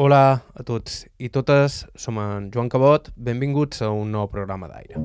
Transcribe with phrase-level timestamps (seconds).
[0.00, 4.96] Hola a tots i totes, som en Joan Cabot, benvinguts a un nou programa d'aire.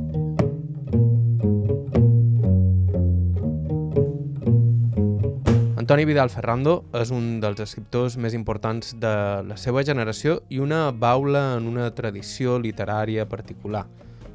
[5.75, 9.13] Antoni Vidal Ferrando és un dels escriptors més importants de
[9.43, 13.89] la seva generació i una baula en una tradició literària particular,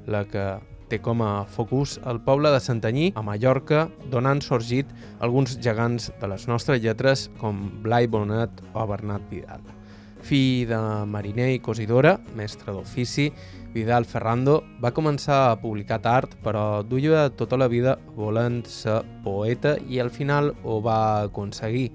[0.05, 0.47] la que
[0.93, 6.29] té com a focus el poble de Santanyí, a Mallorca, donant sorgit alguns gegants de
[6.29, 9.81] les nostres lletres com Blai Bonet o Bernat Vidal.
[10.23, 10.79] Fill de
[11.11, 13.31] mariner i cosidora, mestre d'ofici,
[13.73, 19.79] Vidal Ferrando va començar a publicar tard, però duia tota la vida volent ser poeta
[19.89, 21.89] i al final ho va aconseguir.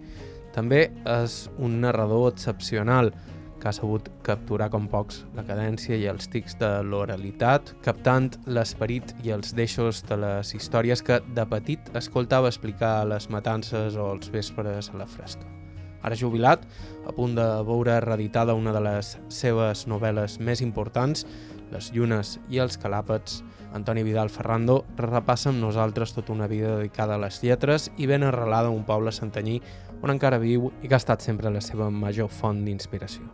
[0.56, 3.12] També és un narrador excepcional,
[3.58, 9.16] que ha sabut capturar com pocs la cadència i els tics de l'oralitat, captant l'esperit
[9.26, 14.34] i els deixos de les històries que de petit escoltava explicar les matances o els
[14.34, 15.57] vespres a la fresca.
[16.04, 16.64] Ara jubilat,
[17.08, 21.26] a punt de veure reeditada una de les seves novel·les més importants,
[21.68, 23.42] Les llunes i els calàpets,
[23.76, 28.23] Antoni Vidal Ferrando repassa amb nosaltres tota una vida dedicada a les lletres i ben
[28.23, 29.59] arrelada a un poble santanyí
[30.02, 33.28] on encara viu i que ha estat sempre la seva major font d'inspiració.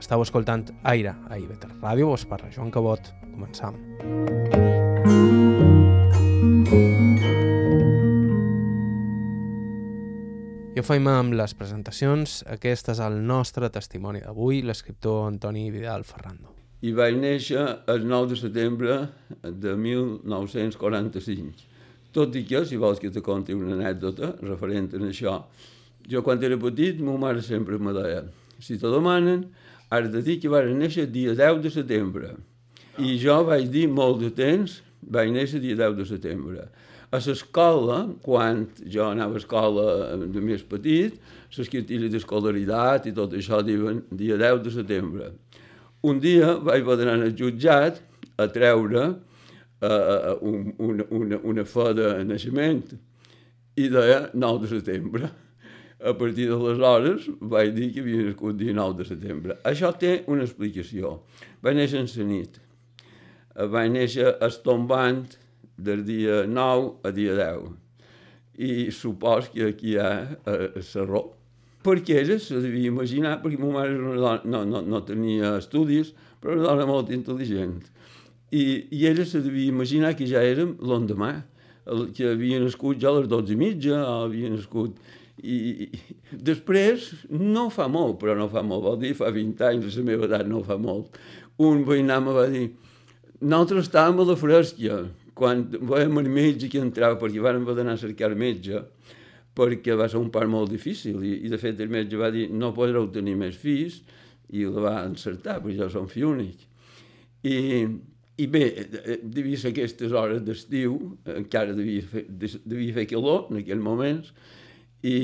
[0.00, 3.12] Estau escoltant Aire a IB3 Ràdio, vos parla Joan Cabot.
[3.36, 3.78] Començam.
[6.72, 7.11] I
[10.80, 12.38] ho feim amb les presentacions.
[12.48, 16.54] Aquest és el nostre testimoni d'avui, l'escriptor Antoni Vidal Ferrando.
[16.80, 17.60] I vaig néixer
[17.92, 18.96] el 9 de setembre
[19.44, 21.68] de 1945.
[22.16, 25.34] Tot i que, si vols que te conti una anècdota referent a això,
[26.08, 28.24] jo quan era petit, ma mare sempre me deia,
[28.58, 29.44] si te demanen,
[29.92, 32.32] has de dir que vaig néixer dia 10 de setembre.
[32.96, 36.66] I jo vaig dir molt de temps, vaig néixer dia 10 de setembre.
[37.12, 39.82] A l'escola, quan jo anava a escola
[40.16, 41.18] de més petit,
[41.52, 45.28] les cartilles d'escolaritat i tot això diuen dia 10 de setembre.
[46.08, 48.00] Un dia vaig poder anar al jutjat
[48.40, 52.80] a treure uh, un, una, una, una fe de naixement
[53.76, 55.30] i deia 9 de setembre.
[56.02, 59.60] A partir d'aleshores vaig dir que havia nascut dia 9 de setembre.
[59.68, 61.18] Això té una explicació.
[61.60, 62.58] Vaig néixer en la nit.
[63.76, 65.26] Vaig néixer estombant
[65.76, 67.70] del dia 9 a dia 10.
[68.58, 70.10] I supos que aquí hi ha
[70.46, 71.32] eh, Sarró.
[71.82, 76.54] Perquè ella se devia imaginar, perquè ma mare no, no, no, no tenia estudis, però
[76.54, 77.80] era una dona molt intel·ligent.
[78.52, 78.62] I,
[78.92, 81.32] I ella se devia imaginar que ja érem l'endemà,
[82.14, 85.00] que havia nascut ja a les 12 i mitja, havia nascut...
[85.42, 89.96] I, I després, no fa molt, però no fa molt, vol dir, fa 20 anys,
[89.98, 91.16] la meva edat no fa molt,
[91.58, 92.68] un veïnà me va dir
[93.42, 95.00] nosaltres estàvem a la fresca,
[95.34, 98.82] quan veiem el metge que entrava, perquè vam haver d'anar a cercar el metge,
[99.56, 102.48] perquè va ser un part molt difícil, i, i de fet el metge va dir
[102.52, 104.00] no podreu tenir més fills,
[104.52, 106.66] i el va encertar, perquè jo som fill únic.
[107.48, 107.56] I,
[108.42, 108.64] i bé,
[109.22, 110.98] devia ser aquestes hores d'estiu,
[111.36, 114.32] encara devia fer, devia fer calor en aquells moments,
[115.02, 115.16] i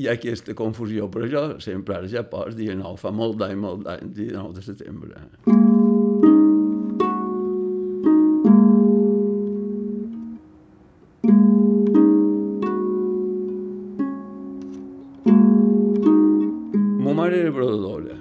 [0.00, 3.54] hi ha aquesta confusió, però jo sempre ara ja pots dir, no, fa molt d'any,
[3.60, 5.26] molt d'any, dia 9 de setembre.
[5.46, 5.91] Ma
[17.42, 18.16] era brodadora.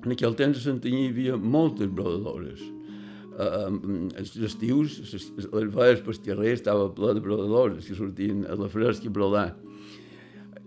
[0.00, 2.62] En aquell temps a Santanyí hi havia moltes brodadores.
[3.40, 3.72] Uh,
[4.20, 5.26] els estius, les,
[5.72, 9.50] veus pel carrer estava ple de brodadores que sortien a la fresca a brodar.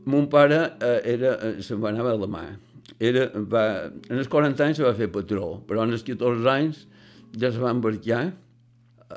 [0.09, 2.45] Mon pare uh, era, se'n va anar a la mà.
[3.03, 3.65] Era, va,
[4.09, 6.85] en els 40 anys se va fer patró, però en els 14 anys
[7.37, 8.25] ja se va embarcar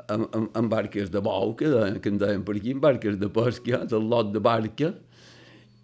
[0.05, 3.29] amb, amb, amb barques de bou, que, de, que en deien per aquí, barques de
[3.33, 4.93] pesca, del lot de barca,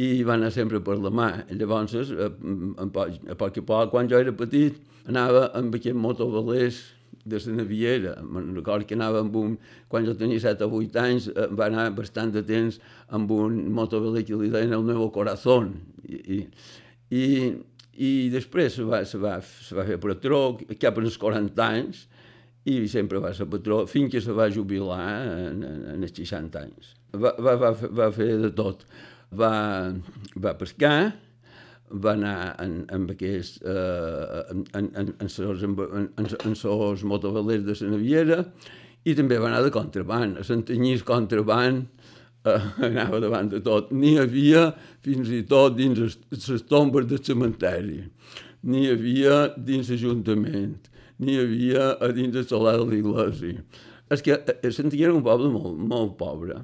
[0.01, 1.29] i va anar sempre per la mà.
[1.53, 5.99] Llavors, a, a, poc, a poc a poc, quan jo era petit, anava amb aquests
[5.99, 6.81] motovalers
[7.25, 8.15] de la naviera.
[8.23, 9.57] Me'n recordo que anava amb un...
[9.91, 12.79] Quan jo tenia 7 o 8 anys, va anar bastant de temps
[13.13, 15.75] amb un motovaler que li deien el meu corazón.
[16.03, 16.41] I,
[17.13, 17.23] i,
[17.93, 22.07] i després se va, se va, se va fer patró cap als 40 anys
[22.65, 26.61] i sempre va ser patró fins que se va jubilar en, en, en els 60
[26.63, 26.93] anys.
[27.13, 28.87] Va, va, va, va fer de tot
[29.37, 29.53] va,
[30.35, 31.13] va pescar,
[31.93, 38.39] va anar en, en aquests, eh, en, en, en, en, en, en, de la naviera,
[39.03, 40.39] i també va anar de contraband.
[40.39, 41.83] A Santanyís contraband
[42.47, 42.59] eh,
[42.89, 43.91] anava davant de tot.
[43.91, 44.69] N'hi havia
[45.05, 48.03] fins i tot dins les tombes del cementeri,
[48.63, 50.77] n'hi havia dins l'Ajuntament,
[51.19, 53.65] n'hi havia a dins el solar de l'església.
[54.11, 54.39] És que
[54.69, 56.61] Santanyí era un poble molt, molt pobre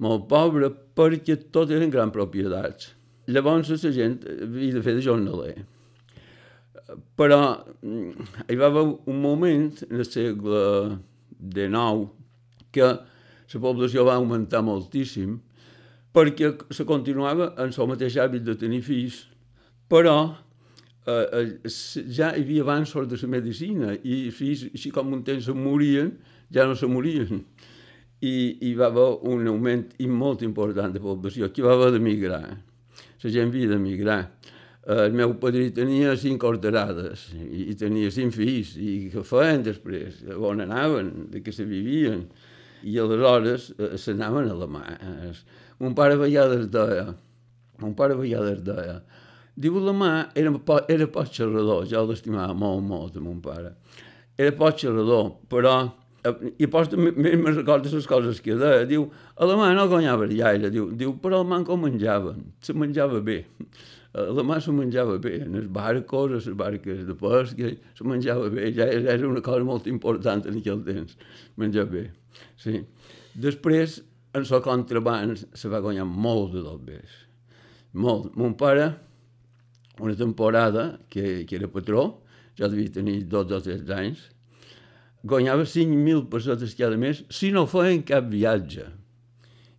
[0.00, 2.92] molt pobre perquè tot eren grans propietats.
[3.30, 5.54] Llavors la gent havia de fer de jornaler.
[7.16, 7.40] Però
[7.80, 10.62] mm, hi va haver un moment en el segle
[11.40, 12.10] XIX
[12.74, 12.90] que
[13.54, 15.38] la població va augmentar moltíssim
[16.14, 19.24] perquè se continuava en el mateix hàbit de tenir fills,
[19.90, 20.34] però
[21.06, 25.54] eh, ja hi havia avanços de la medicina i fills, així com un temps se
[25.56, 26.12] morien,
[26.54, 27.42] ja no se morien.
[28.24, 28.34] I
[28.64, 31.50] hi va haver un augment molt important de població.
[31.50, 32.44] Aquí va haver d'emigrar.
[33.24, 34.18] La gent havia d'emigrar.
[34.84, 38.74] Eh, el meu padrí tenia cinc horterades i, i tenia cinc fills.
[38.76, 40.22] I què feien després?
[40.36, 41.12] On anaven?
[41.32, 42.26] De què se vivien?
[42.84, 44.84] I aleshores eh, s'anaven a la mà.
[44.94, 45.32] Eh,
[45.80, 47.08] mon pare a vegades deia,
[47.80, 49.00] mon pare a vegades deia,
[49.56, 50.52] diu la mà era,
[50.92, 53.74] era poc xerrador, jo l'estimava molt, molt, mon pare.
[54.36, 55.90] Era poc xerrador, però eh,
[56.58, 60.70] i pots, me, recordo les coses que deia, diu, a la mà no guanyava gaire,
[60.72, 63.42] diu, diu però el manco menjaven, se menjava bé.
[64.14, 68.08] A la mà se menjava bé, en els barcos, a les barques de pesca, se
[68.08, 71.16] menjava bé, ja era una cosa molt important en aquell temps,
[71.60, 72.06] menjar bé.
[72.56, 72.80] Sí.
[73.34, 74.00] Després,
[74.34, 77.18] en el contraband se va guanyar molt de dobbers.
[77.94, 78.32] Molt.
[78.34, 78.94] Mon pare,
[80.00, 82.24] una temporada que, que era patró,
[82.58, 84.24] ja devia tenir 12 o 13 anys,
[85.24, 88.86] guanyava 5.000 pessetes cada mes si no feien cap viatge.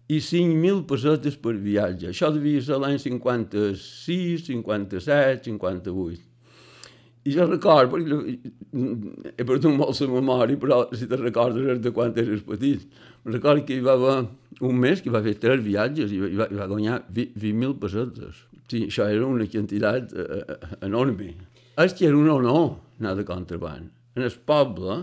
[0.09, 2.12] I 5.000 pessetes per viatge.
[2.12, 6.21] Això devia ser l'any 56, 57, 58.
[7.25, 12.13] I jo recordo, perquè he perdut molt la memòria, però si te recordes de quan
[12.21, 12.83] eres petit.
[13.25, 14.19] Recordo que hi va haver
[14.62, 18.45] un mes que va fer tres viatges i va, i va guanyar 20.000 pessetes.
[18.69, 21.31] Sí, això era una quantitat eh, eh, enorme.
[21.81, 23.89] És que era un honor anar de contraband.
[24.15, 25.01] En el poble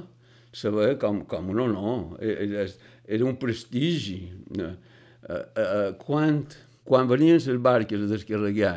[0.75, 2.67] veia com, com un honor, era,
[3.07, 4.21] era un prestigi.
[4.59, 4.73] Eh,
[5.29, 6.43] eh, eh, quan,
[6.85, 8.77] quan venien les barques a descarregar,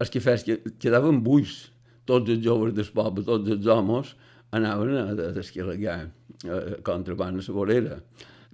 [0.00, 1.66] els que fes que quedaven buits
[2.06, 4.14] tots els joves del poble, tots els homes,
[4.56, 5.98] anaven a, a descarregar
[6.44, 7.98] eh, contraband a la vorera.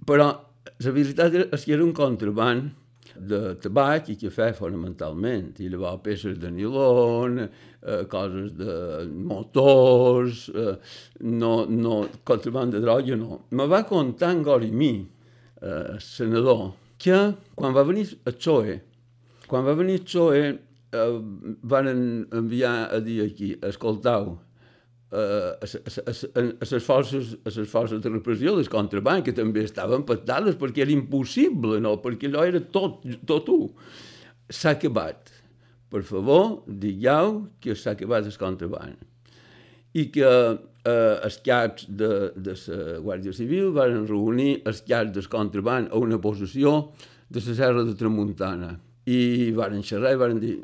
[0.03, 0.29] Però
[0.83, 2.71] la veritat és que era un contraband
[3.13, 7.43] de tabac i cafè fonamentalment, i llavors peces de nilon,
[7.85, 10.77] eh, coses de motors, eh,
[11.21, 13.43] no, no, contraband de droga no.
[13.51, 14.93] Me va contar en Gorimí,
[15.61, 17.19] eh, senador, que
[17.55, 18.79] quan va venir a Tsoe,
[19.47, 20.45] quan va venir a Tsoe,
[20.93, 21.19] eh,
[21.63, 21.91] van
[22.31, 24.37] enviar a dir aquí, escoltau,
[25.11, 30.85] eh, a les forces, les forces de repressió del contraband, que també estaven patades perquè
[30.87, 31.97] era impossible, no?
[32.01, 33.61] perquè allò era tot, tot u.
[34.49, 35.32] S'ha acabat.
[35.93, 38.97] Per favor, digueu que s'ha acabat el contraband.
[39.93, 45.29] I que eh, els caps de, de la Guàrdia Civil van reunir els caps del
[45.29, 46.73] contraband a una posició
[47.29, 48.73] de la Serra de Tramuntana
[49.05, 50.55] i van xerrar i van dir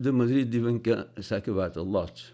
[0.00, 2.24] de Madrid diuen que s'ha acabat el lot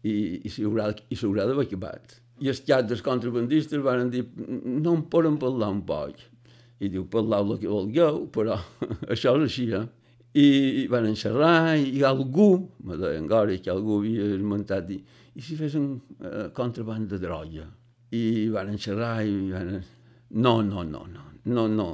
[0.00, 2.16] i, i s'haurà d'haver acabat.
[2.40, 6.16] I els xats dels contrabandistes van dir no en poden parlar un poc.
[6.80, 8.56] I diu, parlau el que vulgueu, però
[9.12, 9.84] això és així, eh?
[10.38, 12.52] I van xerrar i algú,
[12.86, 15.00] me deien Gori, que algú havia esmentat, i,
[15.34, 17.66] i si fes un uh, contraband de droga.
[18.14, 19.74] I van xerrar i van...
[20.30, 21.88] No, no, no, no, no, no,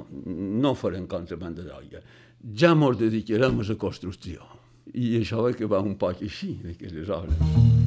[0.61, 2.05] no farem contraband de droga
[2.55, 4.45] ja mos dedicarem a la construcció.
[4.95, 7.86] I això va acabar un poc així, d'aquelles hores.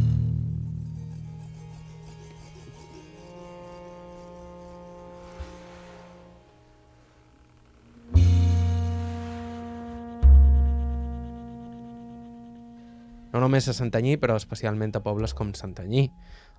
[13.40, 16.12] No només a Santanyí, però especialment a pobles com Santanyí.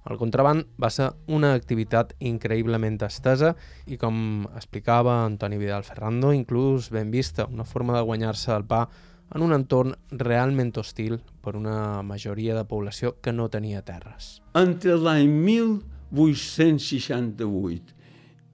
[0.08, 3.52] El contraband va ser una activitat increïblement estesa
[3.84, 8.88] i, com explicava Antoni Vidal Ferrando, inclús ben vista, una forma de guanyar-se el pa
[9.36, 9.92] en un entorn
[10.24, 14.40] realment hostil per una majoria de població que no tenia terres.
[14.56, 17.92] Entre l'any 1868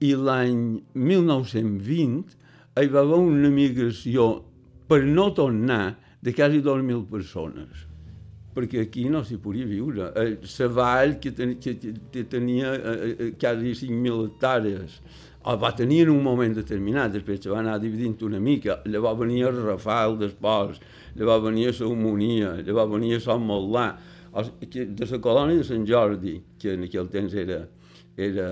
[0.03, 2.35] i l'any 1920
[2.75, 4.43] hi va haver una migració
[4.91, 7.86] per no tornar de quasi 2.000 persones
[8.57, 10.09] perquè aquí no s'hi podia viure.
[10.17, 11.75] Eh, la vall, que, ten, que,
[12.11, 14.97] que tenia eh, eh quasi 5.000 hectàrees,
[15.47, 19.19] el va tenir en un moment determinat, després se va anar dividint una mica, llavors
[19.21, 20.81] venia el Rafael d'Esports,
[21.15, 23.87] llavors venia la Homonia, llavors venia Sant Mollà,
[24.73, 27.61] de la colònia de Sant Jordi, que en aquell temps era,
[28.17, 28.49] era...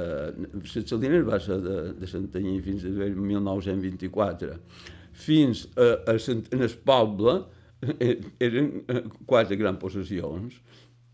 [0.53, 4.55] Les Salines va ser de, de Santanyí fins a 1924,
[5.25, 7.54] fins a, a, a, el poble, Eh,
[8.47, 10.59] eren eh, quatre grans possessions,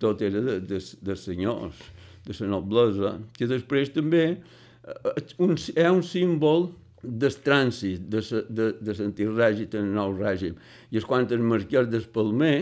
[0.02, 1.78] tot era de, de, de senyors,
[2.26, 6.70] de la noblesa, que després també eh, un, hi ha un símbol
[7.02, 10.58] del trànsit de, de, de l'antic règim al nou règim.
[10.94, 12.58] I és quan el marquès d'Espalmer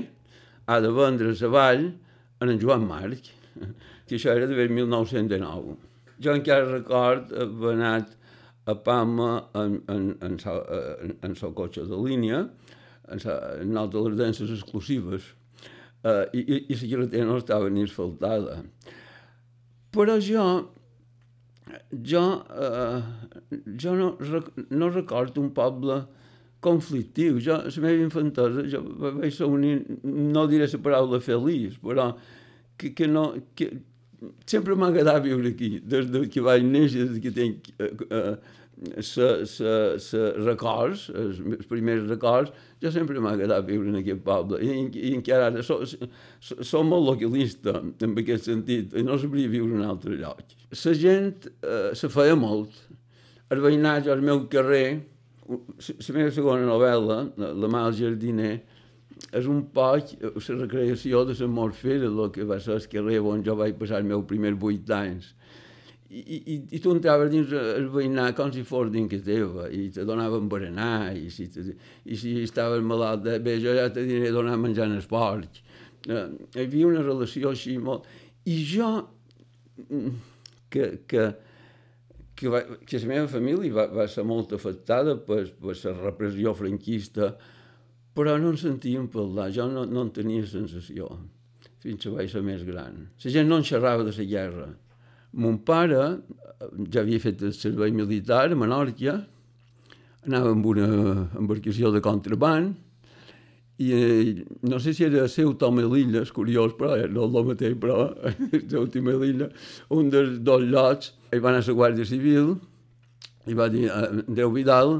[0.70, 1.90] ha de vendre la vall
[2.40, 3.34] en en Joan Marc,
[4.08, 5.76] que això era de 1909.
[6.24, 8.16] Jo encara record haver anat
[8.70, 12.79] a Palma en, en, en, en, en el cotxe de línia, en, sa, en una
[13.10, 15.34] de les danses exclusives,
[16.04, 18.62] uh, i, i, i la carretera no estava ni asfaltada.
[19.92, 20.46] Però jo,
[21.92, 22.24] jo,
[22.54, 23.02] uh,
[23.82, 24.14] jo no,
[24.70, 26.04] no recordo un poble
[26.62, 27.40] conflictiu.
[27.40, 29.66] Jo, la meva infantesa, jo vaig ser un,
[30.04, 32.12] no diré la paraula feliç, però
[32.78, 33.72] que, que no, que
[34.46, 38.36] sempre m'ha agradat viure aquí, des de que vaig néixer, des que tinc eh, eh,
[40.46, 44.62] records, els, primers records, jo sempre m'ha agradat viure en aquest poble.
[44.64, 46.08] I, i encara ara som so,
[46.64, 50.44] so molt localista en aquest sentit, i no sabria viure en un altre lloc.
[50.72, 52.72] La gent eh, se feia molt.
[53.52, 55.00] El veïnatge al meu carrer,
[55.50, 58.60] la meva segona novel·la, La mà al jardiner,
[59.36, 63.44] és un poc la recreació de la morfera, el que va ser el carrer on
[63.44, 65.34] jo vaig passar els meus primers vuit anys
[66.10, 66.22] i,
[66.54, 70.06] i, i tu entraves dins el veïnat com si fos dins que teva, i te
[70.10, 71.66] donaven berenar, i si, te,
[72.06, 75.62] i si estaves malalt, de, bé, jo ja te diré donar menjar en esports.
[76.08, 76.26] Eh,
[76.56, 78.10] hi havia una relació així molt...
[78.50, 78.90] I jo,
[79.86, 80.18] mm,
[80.74, 81.30] que, que,
[82.34, 86.58] que, va, que la meva família va, va ser molt afectada per, per la repressió
[86.58, 87.36] franquista,
[88.18, 91.12] però no en sentíem parlar, jo no, no en tenia sensació,
[91.84, 93.04] fins que vaig ser més gran.
[93.22, 94.72] La gent no en xerrava de la guerra,
[95.34, 99.20] Mon pare eh, ja havia fet el servei militar a Menorca,
[100.26, 100.88] anava amb una
[101.40, 102.74] embarcació de contraband,
[103.80, 104.32] i eh,
[104.68, 108.10] no sé si era seu Tom Melilla, és curiós, però eh, no el mateix, però
[108.72, 109.48] seu Tom Melilla,
[109.96, 112.58] un dels dos llocs, hi va anar a la Guàrdia Civil,
[113.48, 114.98] i va dir, Andreu Vidal,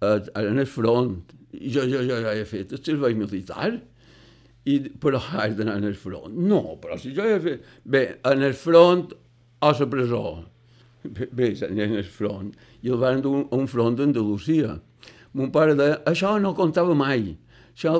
[0.00, 1.18] eh, en el front,
[1.56, 3.74] i jo, jo, jo ja he fet el servei militar,
[4.66, 6.32] i, però has d'anar en el front.
[6.34, 7.68] No, però si jo he fet...
[7.84, 9.12] Bé, en el front
[9.60, 10.44] a la presó.
[11.32, 12.52] Bé, en el front.
[12.82, 14.80] I el van dur a un front d'Andalusia.
[15.36, 17.36] Mon pare deia, això no contava mai.
[17.76, 17.92] Això,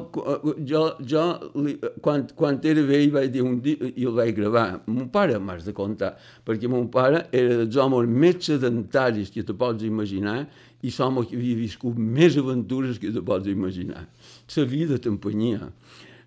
[0.64, 1.22] jo, jo
[1.60, 5.36] li, quan, quan era vell vaig dir un dia, i el vaig gravar, mon pare
[5.36, 6.14] m'has de contar,
[6.48, 10.46] perquè mon pare era dels homes més sedentaris que te pots imaginar
[10.80, 14.06] i l'home que havia viscut més aventures que te pots imaginar.
[14.56, 15.68] La vida t'empenyia.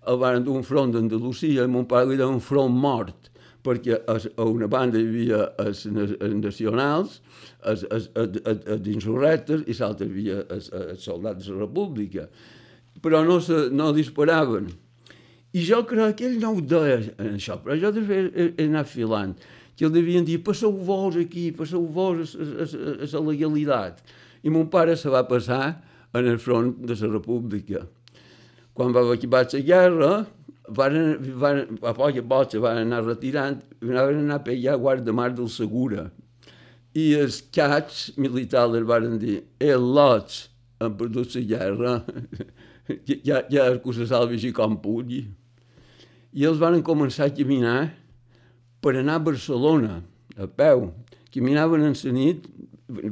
[0.06, 3.29] El van dur un front d'Andalusia mon pare li deia un front mort
[3.64, 7.20] perquè a una banda hi havia els, nacionals,
[7.64, 8.38] els, els, els,
[8.76, 12.28] els insurrectes, i l'altra hi havia els, els soldats de la república.
[13.00, 14.70] Però no, se, no disparaven.
[15.52, 18.68] I jo crec que ell no ho deia en això, però jo després he, he
[18.70, 19.34] anat filant,
[19.76, 24.02] que el devien dir, passeu-vos aquí, passeu-vos a, a, a la legalitat.
[24.44, 25.80] I mon pare se va passar
[26.12, 27.86] en el front de la república.
[28.76, 30.12] Quan va acabar la guerra,
[30.76, 30.96] van,
[31.42, 35.50] van, a poc a poc van anar retirant, van anar per allà a guardamar del
[35.52, 36.08] Segura.
[36.94, 40.48] I els cats militars van dir, eh, lots,
[40.80, 41.92] han perdut la guerra,
[43.28, 45.26] ja, ja que se salvi així com pugui.
[46.32, 47.92] I ells van començar a caminar
[48.82, 50.00] per anar a Barcelona,
[50.38, 50.90] a peu.
[51.34, 52.46] Caminaven en la nit,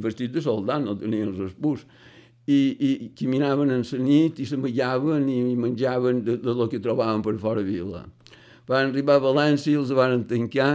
[0.03, 1.85] vestit de soldat, no tenien els espús,
[2.49, 2.59] i,
[3.05, 7.35] i caminaven en la nit i s'amallaven i menjaven de, de lo que trobaven per
[7.37, 8.05] fora vila.
[8.69, 10.71] Van arribar a València i els van tancar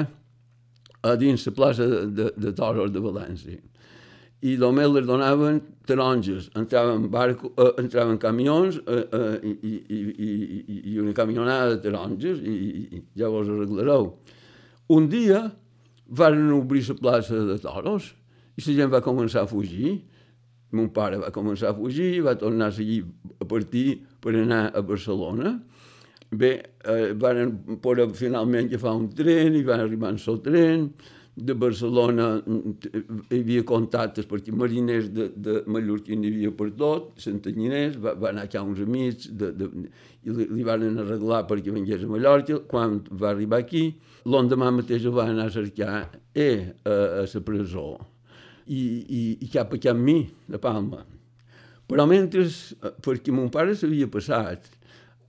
[1.05, 3.59] a dins la plaça de, de, de toros de València.
[4.45, 6.51] I només les donaven taronges.
[6.59, 12.43] Entraven, barco, eh, entraven camions eh, eh, i, i, i, i una camionada de taronges
[12.45, 12.57] i,
[12.99, 14.11] i ja vos arreglareu.
[14.95, 15.47] Un dia
[16.07, 18.13] van obrir la plaça de toros
[18.55, 20.03] i la gent va començar a fugir
[20.75, 23.05] Mon pare va començar a fugir, va tornar a seguir
[23.41, 25.59] a partir per anar a Barcelona.
[26.35, 26.55] Bé,
[26.85, 27.53] eh, van
[27.83, 30.89] poder finalment agafar un tren i van arribar en el tren.
[31.35, 32.73] De Barcelona mm,
[33.35, 38.31] hi havia contactes perquè mariners de, de Mallorquí n'hi havia per tot, santanyiners, va, va
[38.31, 39.69] anar a uns amics de, de,
[40.23, 42.63] i li, li van arreglar perquè vengués a Mallorca.
[42.71, 43.85] Quan va arribar aquí,
[44.31, 45.95] l'endemà mateix el va anar a cercar
[46.35, 47.89] eh, a, a la presó
[48.67, 51.05] i, i, i cap a cap mi, de Palma.
[51.89, 52.47] Però mentre,
[53.05, 54.71] perquè mon pare s'havia passat,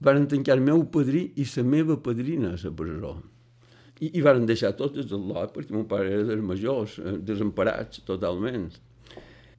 [0.00, 3.14] van tancar el meu padrí i la meva padrina a la presó.
[4.00, 8.02] I, i van deixar totes al lot, perquè mon pare era dels majors, eh, desemparats
[8.04, 8.68] totalment.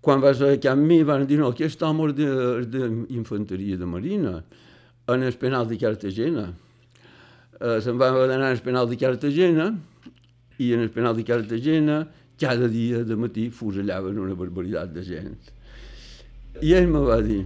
[0.01, 4.35] Quan va ser a mi, van dir, no, aquest home és d'infanteria de, de marina,
[5.07, 6.51] en el penal de Cartagena.
[7.57, 9.71] Eh, se'n va anar al penal de Cartagena,
[10.57, 12.03] i en el penal de Cartagena
[12.39, 15.51] cada dia de matí fusellaven una barbaritat de gent.
[16.61, 17.43] I ell me va dir,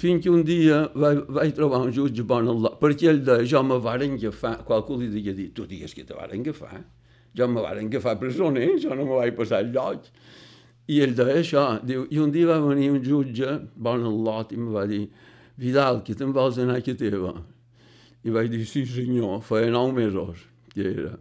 [0.00, 3.46] fins que un dia vaig, vaig trobar un jutge bon al lot, perquè ell deia,
[3.48, 6.82] jo me varen agafar, qualcú li deia dir, tu digues que te varen agafar,
[7.36, 10.08] jo me varen agafar presoner, jo no me vaig passar lloc.
[10.90, 14.52] I ell deia això, diu, i un dia va venir un jutge bon al lot
[14.52, 15.06] i em va dir,
[15.60, 17.34] Vidal, que te'n vols anar a casa teva?
[18.24, 21.18] I vaig dir, sí senyor, feia nou mesos que era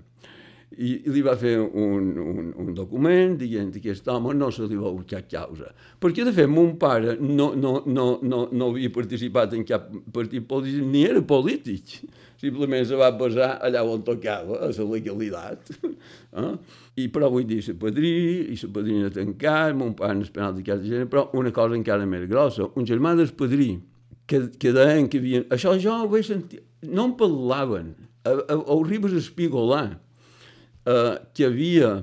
[0.78, 4.68] i, i li va fer un, un, un document dient que aquest home no se
[4.70, 5.72] li va cap causa.
[6.02, 10.46] Perquè, de fet, mon pare no, no, no, no, no havia participat en cap partit
[10.48, 11.98] polític, ni era polític.
[12.40, 15.74] Simplement se va posar allà on tocava, a la legalitat.
[16.30, 16.50] Eh?
[17.02, 18.10] I però vull dir, la padrí,
[18.54, 22.06] i la padrina tancat, mon pare en esperant de casa gent, però una cosa encara
[22.06, 23.72] més grossa, un germà del padrí,
[24.30, 25.48] que, que deien que havien...
[25.50, 26.62] Això jo ho vaig sentir...
[26.86, 27.90] No en parlaven.
[28.22, 29.82] A, a, a Ribes Espigolà,
[30.90, 32.00] eh, que havia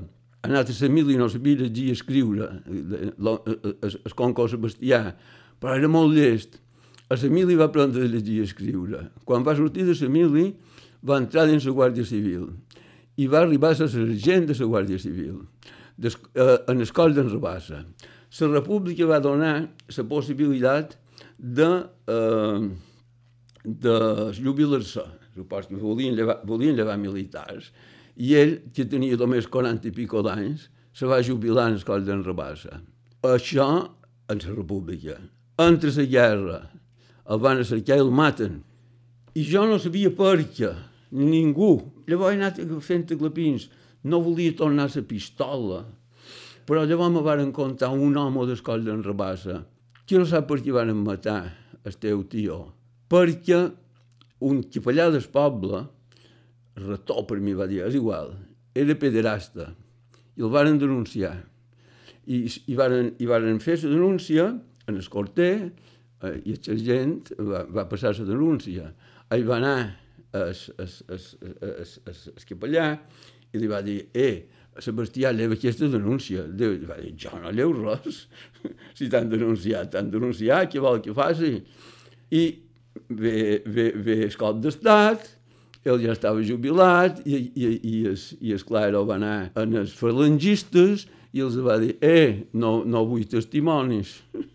[0.47, 5.00] anat a la mil i no sabia llegir i escriure, el Conco Sebastià,
[5.61, 6.61] però era molt llest.
[7.11, 9.09] A la mili va aprendre a llegir i escriure.
[9.26, 10.47] Quan va sortir de la mili,
[11.07, 12.49] va entrar dins la Guàrdia Civil
[13.16, 15.40] i va arribar a ser sergent de la Guàrdia Civil,
[15.97, 17.85] des, eh, en el coll d'en Rabassa.
[18.40, 19.55] La República va donar
[19.97, 20.99] la possibilitat
[21.38, 21.69] de,
[22.07, 22.69] eh,
[23.64, 23.97] de
[24.37, 25.07] jubilar-se.
[25.37, 27.73] Supos que volien llevar, volien llevar militars
[28.16, 32.04] i ell, que tenia només 40 i pico d'anys, se va jubilar en el coll
[32.06, 32.80] d'en Rabassa.
[33.26, 33.68] Això
[34.32, 35.18] en la república.
[35.61, 36.61] Entre la guerra,
[37.28, 38.62] el van cercar i el maten.
[39.37, 40.73] I jo no sabia per què,
[41.12, 41.75] ni ningú.
[42.08, 43.68] Llavors he anat fent clapins.
[44.04, 45.85] No volia tornar la pistola.
[46.66, 49.64] Però llavors me van contar un home del coll d'en Rabassa
[50.06, 51.40] que no sap per què van matar
[51.85, 52.58] el teu tio.
[53.11, 53.58] Perquè
[54.46, 55.82] un capellà del poble
[56.76, 58.35] retó per mi va dir, és igual,
[58.76, 59.71] era pederasta.
[60.37, 61.37] I el varen denunciar.
[62.26, 64.49] I, i, varen, i varen fer la denúncia
[64.87, 65.71] en el corter
[66.23, 68.90] eh, i el sergent va, va passar la denúncia.
[69.30, 69.78] Ahí va anar
[70.33, 70.52] el,
[70.83, 71.23] el, el,
[71.71, 72.90] el, el capellà
[73.54, 74.45] i li va dir, eh,
[74.83, 76.44] Sebastià, lleva aquesta denúncia.
[76.53, 78.27] Déu, va dir, jo no lleu res.
[78.98, 81.55] si t'han denunciat, t'han denunciat, què vol que faci?
[82.37, 82.42] I
[83.09, 85.31] ve, ve, ve el cop d'estat,
[85.87, 91.07] ell ja estava jubilat i, i, i, es, i esclar, va anar en els falangistes
[91.37, 94.16] i els va dir, eh, no, no vull testimonis.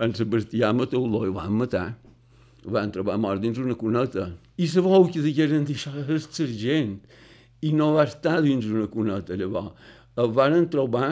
[0.00, 1.86] en Sebastià Mateu-lo i van matar.
[2.64, 4.30] El van trobar mort dins una cuneta.
[4.56, 6.96] I sabeu que digueren això és sergent.
[7.64, 9.74] I no va estar dins una cuneta, llavors.
[10.20, 11.10] El van trobar,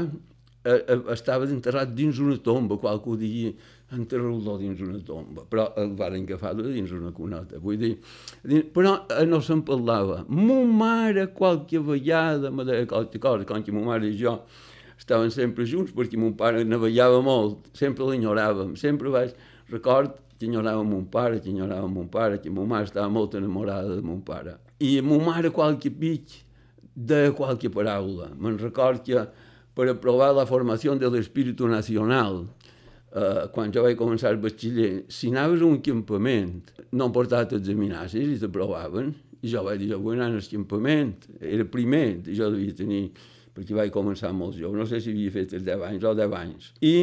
[0.65, 3.53] eh, eh, estava enterrat dins una tomba, qualcú diria,
[3.93, 7.61] enterrar-lo dins una tomba, però el van agafar dins una cuneta.
[7.61, 7.95] Vull dir,
[8.73, 10.23] però eh, no se'n parlava.
[10.29, 14.39] Mo mare qualque vegada me deia qualque cosa, com que mo mare i jo
[14.99, 19.35] estaven sempre junts, perquè mon pare navegava molt, sempre l'enyoràvem, sempre vaig,
[19.73, 23.97] record que enyorava mon pare, que enyorava mon pare, que mon mare estava molt enamorada
[23.97, 24.57] de mon pare.
[24.83, 26.41] I mo mare qualque pic
[26.95, 28.31] de qualque paraula.
[28.35, 29.27] Me'n record que
[29.75, 32.43] per aprovar la formació de l'espíritu nacional,
[33.15, 37.47] eh, quan jo vaig començar el batxiller, si anaves a un campament, no em portava
[37.49, 42.07] els examinacis i t'aprovaven, i jo vaig dir, jo vull anar al campament, era primer,
[42.29, 43.03] jo devia tenir,
[43.53, 46.39] perquè vaig començar molt jove, no sé si havia fet els 10 anys o 10
[46.39, 46.95] anys, i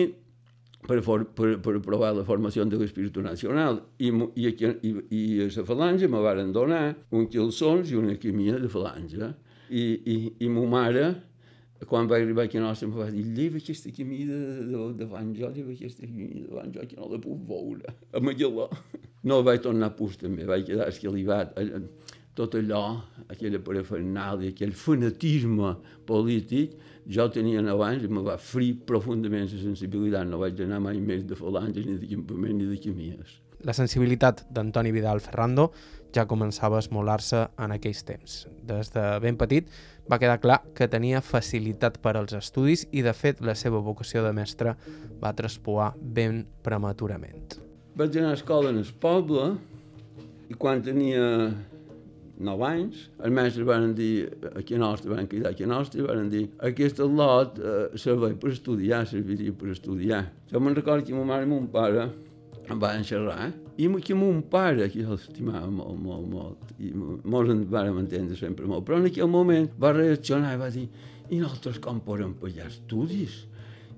[0.87, 5.49] per, for, per, per aprovar la formació de l'Espíritu Nacional, i, i, i, i a
[5.51, 9.33] la falange me van donar un quilsons i una quimia de falange,
[9.69, 11.09] i, i, i ma mare
[11.87, 15.71] quan va arribar aquí a nostra em va dir lleva aquesta camí de, de, lleva
[15.71, 18.67] aquesta camí davant jo, que no la puc veure, a Magaló.
[19.23, 21.55] No vaig tornar a pus també, vaig quedar escalivat.
[22.35, 22.83] Tot allò,
[23.27, 25.73] aquella parafernàlia, aquell fanatisme
[26.07, 26.77] polític,
[27.09, 30.27] jo tenia abans i me va frir profundament la sensibilitat.
[30.29, 33.39] No vaig anar mai més de falanges, ni de campament, ni de camies.
[33.67, 35.67] La sensibilitat d'Antoni Vidal Ferrando
[36.15, 38.41] ja començava a esmolar-se en aquells temps.
[38.65, 39.69] Des de ben petit
[40.09, 44.23] va quedar clar que tenia facilitat per als estudis i, de fet, la seva vocació
[44.25, 44.75] de mestre
[45.21, 47.59] va traspoar ben prematurament.
[47.99, 49.51] Vaig anar a escola en el poble
[50.49, 51.51] i quan tenia
[52.39, 56.29] 9 anys, els mestres van dir, aquí a nostre, van cridar aquí a nostre, van
[56.31, 60.23] dir, aquest lot eh, serveix per estudiar, serviria per estudiar.
[60.49, 62.07] Jo me'n recordo que ma mare i mon pare
[62.69, 63.68] em van xerrar i
[64.49, 68.99] pare, que jo l'estimava molt, molt, molt, i molts en vam entendre sempre molt, però
[68.99, 70.87] en aquell moment va reaccionar i va dir
[71.29, 73.45] i nosaltres com podem pagar estudis?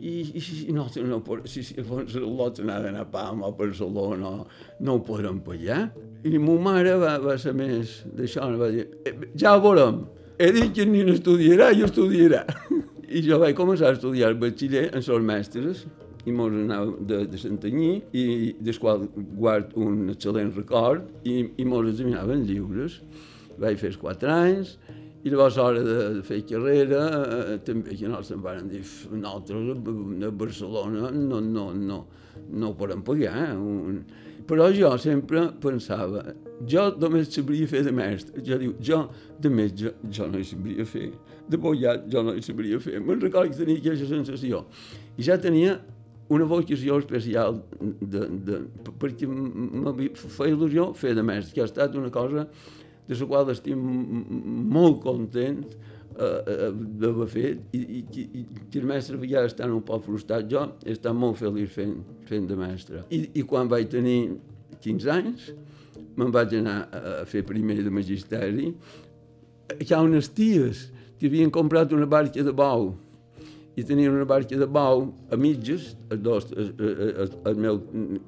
[0.01, 4.31] I, i, i nosaltres no podem, si, si anar d'anar a Palma o Barcelona,
[4.79, 5.91] no, ho podem pagar.
[6.25, 8.87] I ma mare va, va ser més d'això, va dir,
[9.37, 10.03] ja ho veurem,
[10.41, 12.43] he dit que ni n'estudiarà, jo estudiarà.
[13.15, 15.85] I jo vaig començar a estudiar batxiller en els mestres,
[16.25, 18.25] i mos anàvem de, de Santanyí, i
[18.61, 19.07] del qual
[19.37, 22.99] guard un excel·lent record, i, i mos examinaven lliures.
[23.61, 24.77] Vaig fer quatre anys,
[25.21, 28.81] i llavors a l'hora de, de fer carrera, eh, també que no se'n van dir,
[29.13, 29.69] nosaltres
[30.25, 31.99] a Barcelona no, no, no,
[32.49, 33.35] no ho podem pagar.
[33.51, 33.51] Eh?
[33.53, 34.01] Un...
[34.49, 36.23] Però jo sempre pensava,
[36.67, 38.41] jo només sabria fer de mestre.
[38.47, 39.03] Jo diu, jo
[39.41, 41.11] de metge jo no hi sabria fer,
[41.47, 42.97] de bollat jo no hi sabria fer.
[43.05, 44.65] Me'n recordo que tenia aquesta sensació.
[45.17, 45.77] I ja tenia
[46.31, 48.59] una vocació especial de, de,
[49.01, 52.45] perquè me feia il·lusió fer de mestre, que ha estat una cosa
[53.07, 56.69] de la qual estic molt content eh,
[57.01, 60.47] d'haver fet i, i, i, i el mestre ja està un poc frustrat.
[60.51, 63.03] Jo he estat molt feliç fent, fent de mestre.
[63.11, 64.37] I, I quan vaig tenir
[64.81, 65.51] 15 anys,
[66.15, 68.71] me'n vaig anar a fer primer de magisteri.
[69.81, 70.87] Hi ha unes ties
[71.19, 72.93] que havien comprat una barca de bou
[73.75, 77.79] i tenien una barca de bou a mitges, els dos, el, el, el, meu,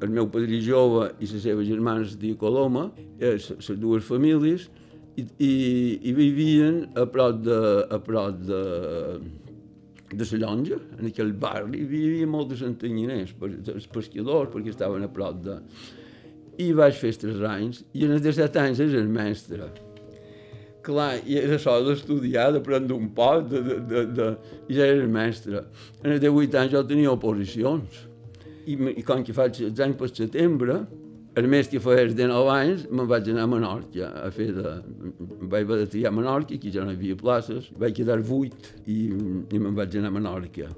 [0.01, 2.87] el meu padrí jove i les seves germanes de Coloma,
[3.19, 3.49] les
[3.81, 4.69] dues famílies,
[5.19, 5.51] i, i,
[6.09, 7.59] i vivien a prop de,
[7.91, 8.61] a prop de,
[10.13, 15.05] de la Llonja, en aquell barri, hi vivia molt de santanyiners, els pescadors, perquè estaven
[15.05, 15.59] a prop de...
[16.61, 19.67] I vaig fer tres anys, i en els 17 anys era el mestre
[20.85, 24.27] clar, i era això d'estudiar, d'aprendre un poc, de, de, de, de,
[24.69, 25.63] i ja era mestre.
[26.03, 28.03] En els 18 anys jo tenia oposicions.
[28.63, 30.83] I, i com que faig els anys per setembre,
[31.35, 34.73] el mes que feia els 19 anys, me'n vaig anar a Menorca a fer de...
[35.49, 38.75] Vaig haver de triar a Menorca, que ja no hi havia places, vaig quedar 8
[38.85, 40.69] i, i me'n vaig anar a Menorca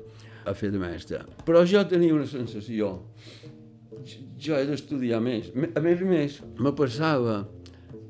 [0.45, 1.19] a fer de mestre.
[1.45, 2.93] Però jo tenia una sensació,
[4.39, 5.51] jo he d'estudiar més.
[5.51, 7.41] A més a més, me passava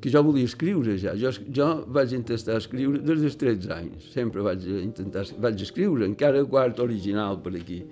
[0.00, 1.14] que jo volia escriure ja.
[1.18, 4.10] Jo, jo vaig intentar escriure des dels 13 anys.
[4.14, 7.82] Sempre vaig intentar, vaig escriure, encara quart original per aquí.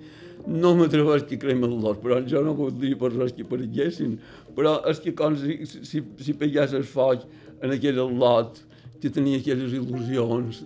[0.45, 4.19] No m'atreveix que crema l'or, però jo no voldria per res que apareguessin.
[4.55, 7.25] Però és que com si, si, si pegués el foc
[7.63, 8.61] en aquell lot,
[9.01, 10.63] que tenia aquelles il·lusions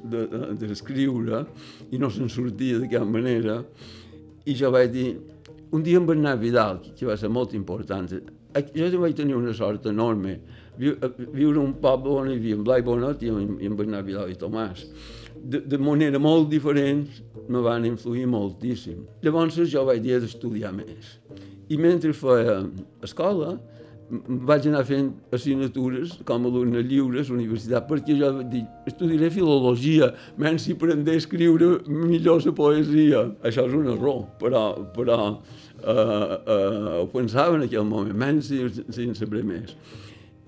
[0.60, 3.62] d'escriure de, de, i no se'n sortia de cap manera.
[4.47, 5.10] I jo vaig dir,
[5.75, 8.08] un dia amb Bernat Vidal, que va ser molt important,
[8.75, 10.39] jo vaig tenir una sort enorme,
[10.79, 14.38] viure un poble on hi havia en Blai Bonet i en, en Bernat Vidal i
[14.39, 14.85] Tomàs.
[15.39, 17.05] De, de manera molt diferent
[17.47, 19.05] me van influir moltíssim.
[19.23, 21.17] Llavors jo vaig dir d'estudiar més.
[21.69, 22.63] I mentre feia
[23.05, 23.57] escola,
[24.09, 29.29] vaig anar fent assignatures com a alumne lliures a la universitat perquè jo dic, estudiaré
[29.33, 30.09] filologia,
[30.41, 33.27] menys si aprendré a escriure millor la poesia.
[33.45, 34.63] Això és un error, però,
[34.95, 35.19] però
[35.79, 38.51] eh, eh, ho pensava en aquell moment, menys
[39.19, 39.75] sabré més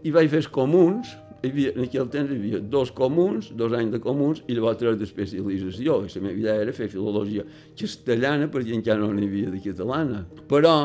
[0.03, 1.13] i vaig fer els comuns,
[1.45, 4.97] havia, en aquell temps hi havia dos comuns, dos anys de comuns, i llavors tres
[5.01, 7.45] d'especialització, i la meva idea era fer filologia
[7.77, 10.23] castellana, perquè encara no n'hi havia de catalana.
[10.49, 10.75] Però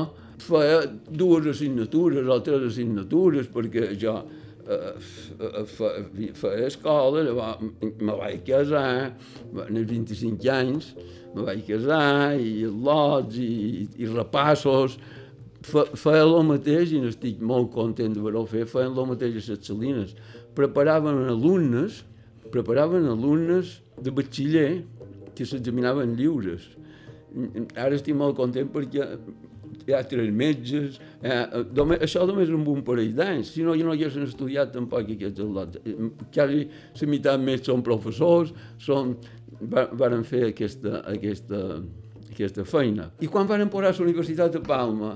[0.43, 4.17] feia dues assignatures o tres assignatures, perquè jo
[4.69, 5.63] eh,
[6.37, 7.65] feia escola, llavors
[7.97, 9.15] me vaig casar,
[9.67, 10.93] en els 25 anys,
[11.37, 14.97] me vaig casar, i lots, i, i repassos,
[15.67, 20.15] feien el mateix, i n'estic molt content d'haver-ho fet, feien el mateix a les Salines.
[20.57, 22.01] Preparaven alumnes,
[22.55, 24.71] preparaven alumnes de batxiller
[25.37, 26.65] que s'examinaven lliures.
[27.77, 29.05] Ara estic molt content perquè
[29.87, 31.45] hi ha tres metges, eh,
[31.77, 35.45] només, això només amb un parell d'anys, si no, jo no haguessin estudiat tampoc aquests
[35.45, 35.79] al·lots.
[36.35, 39.15] Quasi la meitat més són professors, són,
[39.61, 41.63] varen fer aquesta, aquesta,
[42.33, 43.13] aquesta feina.
[43.23, 45.15] I quan van posar a la Universitat de Palma,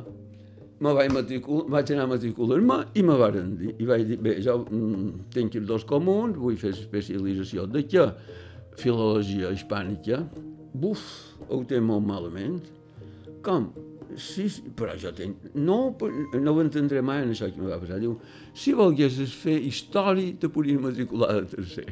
[0.81, 4.39] me vaig, matricul, vaig anar a matricular-me i me varen dir, i vaig dir, bé,
[4.41, 8.07] jo mm, tinc els dos comuns, vull fer especialització de què?
[8.81, 10.23] Filologia hispànica.
[10.73, 11.03] Buf,
[11.51, 12.63] ho té molt malament.
[13.45, 13.69] Com?
[14.19, 14.47] Sí,
[14.77, 15.51] però jo tinc...
[15.55, 15.79] No,
[16.35, 18.01] no ho entendré mai en això que em va passar.
[18.03, 18.17] Diu,
[18.57, 21.87] si volguessis fer història, te podries matricular de tercer.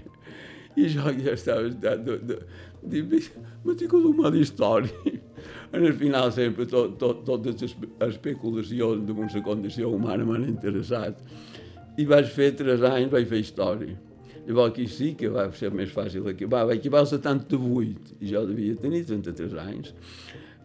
[0.79, 2.41] I jo ja estava estat de, de,
[3.03, 3.23] de
[3.67, 5.19] matricular-me d'història
[5.73, 7.77] en el final sempre tot, tot, totes les
[8.09, 11.21] especulacions de la condició humana m'han interessat.
[11.99, 13.97] I vaig fer tres anys, vaig fer història.
[14.49, 16.63] Llavors aquí sí que va ser més fàcil acabar.
[16.71, 19.91] Vaig acabar el 78 i jo devia tenir 33 anys.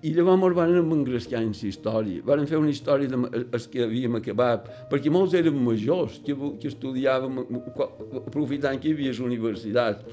[0.04, 2.24] I llavors ens van engrescar en la història.
[2.28, 6.68] Van fer una història de els que havíem acabat, perquè molts eren majors, que, que
[6.68, 7.40] estudiàvem,
[8.20, 10.04] aprofitant que hi havia universitat.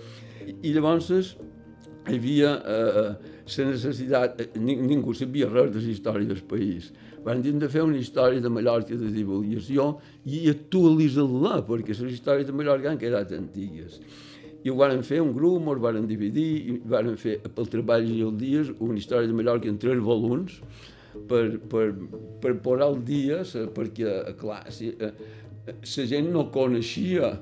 [0.62, 3.11] I llavors hi havia eh,
[3.59, 6.92] necessitat, eh, ningú sabia res de la història del país.
[7.24, 12.46] Van dir de fer una història de Mallorca de divulgació i actualitzar-la, perquè les històries
[12.46, 14.00] de Mallorca han quedat antigues.
[14.64, 18.20] I ho van fer un grup, ens van dividir, i van fer pel treball i
[18.26, 20.60] els dies una història de Mallorca en tres volums,
[21.28, 21.86] per, per,
[22.42, 23.40] per posar al dia,
[23.76, 27.32] perquè, clar, si, la gent no coneixia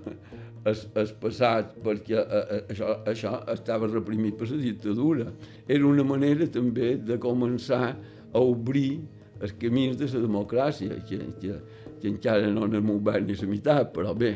[0.69, 2.23] el, el passat perquè
[2.71, 5.29] això, això estava reprimit per la dictadura.
[5.67, 9.01] Era una manera també de començar a obrir
[9.41, 11.61] els camins de la democràcia, que, que,
[12.01, 14.35] que encara no n'hem obert ni la meitat, però bé,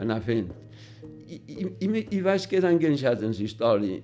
[0.00, 0.52] anar fent.
[1.24, 4.00] I, i, i, vaig quedar enganxat en la història.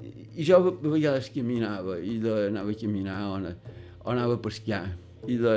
[0.00, 3.36] I, jo a vegades caminava, i de, anava a caminar o,
[4.04, 4.84] o anava a pescar,
[5.26, 5.54] i de,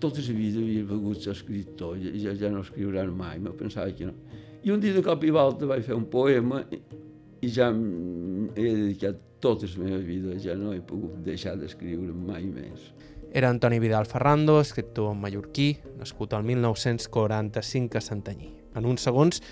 [0.00, 3.90] tota la vida havia begut ser escriptor, i ja, ja no escriurà mai, me pensava
[3.90, 4.14] que no.
[4.66, 6.80] I un dia de cop i volta vaig fer un poema i,
[7.46, 12.48] i ja he dedicat tota la meva vida, ja no he pogut deixar d'escriure mai
[12.50, 12.90] més.
[13.36, 18.52] Era Antoni Vidal Ferrando, escriptor mallorquí, nascut al 1945 a Santanyí.
[18.76, 19.42] En uns segons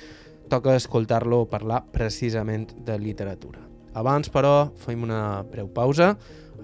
[0.50, 3.62] toca escoltar-lo parlar precisament de literatura.
[3.94, 6.14] Abans, però, fem una breu pausa.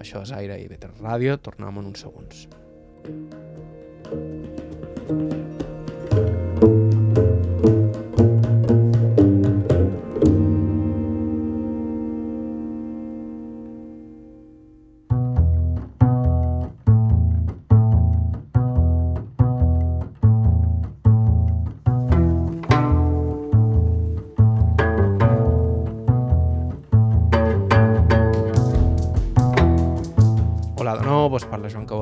[0.01, 1.37] Això és Aire i Better Ràdio.
[1.39, 2.47] Tornem en uns segons.
[4.03, 4.40] thank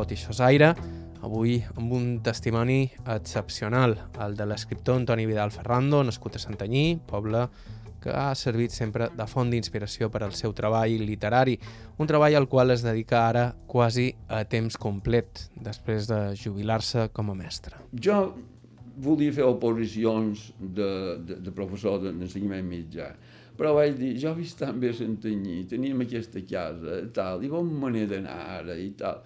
[0.09, 0.69] Cabot i Xosaire,
[1.21, 7.43] avui amb un testimoni excepcional, el de l'escriptor Antoni Vidal Ferrando, nascut a Santanyí, poble
[8.01, 11.59] que ha servit sempre de font d'inspiració per al seu treball literari,
[11.99, 17.29] un treball al qual es dedica ara quasi a temps complet, després de jubilar-se com
[17.29, 17.77] a mestre.
[17.93, 18.31] Jo
[18.97, 23.11] volia fer oposicions de, de, de professor d'ensenyament mitjà,
[23.59, 27.67] però vaig dir, jo he vist tan bé Santanyí, teníem aquesta casa, tal, i bon
[27.81, 29.19] manera d'anar ara, i tal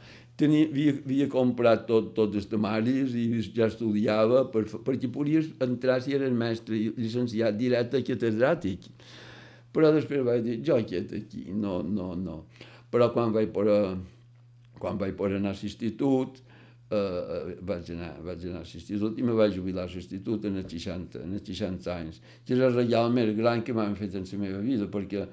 [0.43, 3.25] tenia, havia, havia comprat tot, tots els temaris i
[3.55, 8.89] ja estudiava per, perquè podies entrar si eres mestre i llicenciat directe catedràtic.
[9.73, 12.43] Però després vaig dir, jo aquest aquí, no, no, no.
[12.93, 13.65] Però quan vaig per,
[14.79, 16.41] quan vaig per anar a l'institut,
[16.93, 20.69] eh, vaig, anar, vaig anar a l'institut i me vaig jubilar a l'institut en els
[20.69, 24.27] 60, en els 60 anys, que és el regal més gran que m'han fet en
[24.29, 25.23] la meva vida, perquè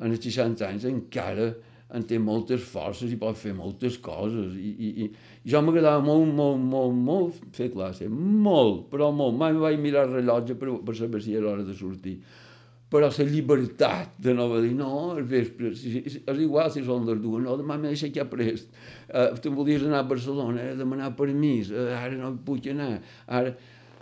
[0.00, 1.50] en els 60 anys encara
[1.96, 4.54] en té moltes forces i pot fer moltes coses.
[4.54, 9.36] I, i, i jo m'agradava molt, molt, molt, molt fer classe, molt, però molt.
[9.40, 12.16] Mai vaig mirar el rellotge per, per saber si era hora de sortir.
[12.90, 17.04] Però la llibertat de no dir, no, al vespre, si, si, és igual si són
[17.06, 18.72] les dues, no, demà m'he deixat ja prest.
[19.06, 22.96] Uh, te'n volies anar a Barcelona, de demanar permís, uh, ara no puc anar,
[23.30, 23.54] ara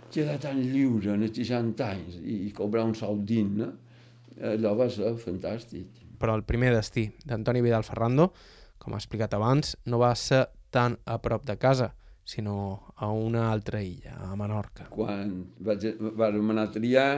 [0.09, 3.69] quedar tan lliure en els 60 anys i, i cobrar un sou digne,
[4.49, 8.29] allò va ser fantàstic però el primer destí d'Antoni Vidal Ferrando,
[8.79, 11.93] com ha explicat abans, no va ser tan a prop de casa,
[12.29, 14.85] sinó a una altra illa, a Menorca.
[14.93, 15.33] Quan
[15.65, 17.09] vaig, vam anar a triar,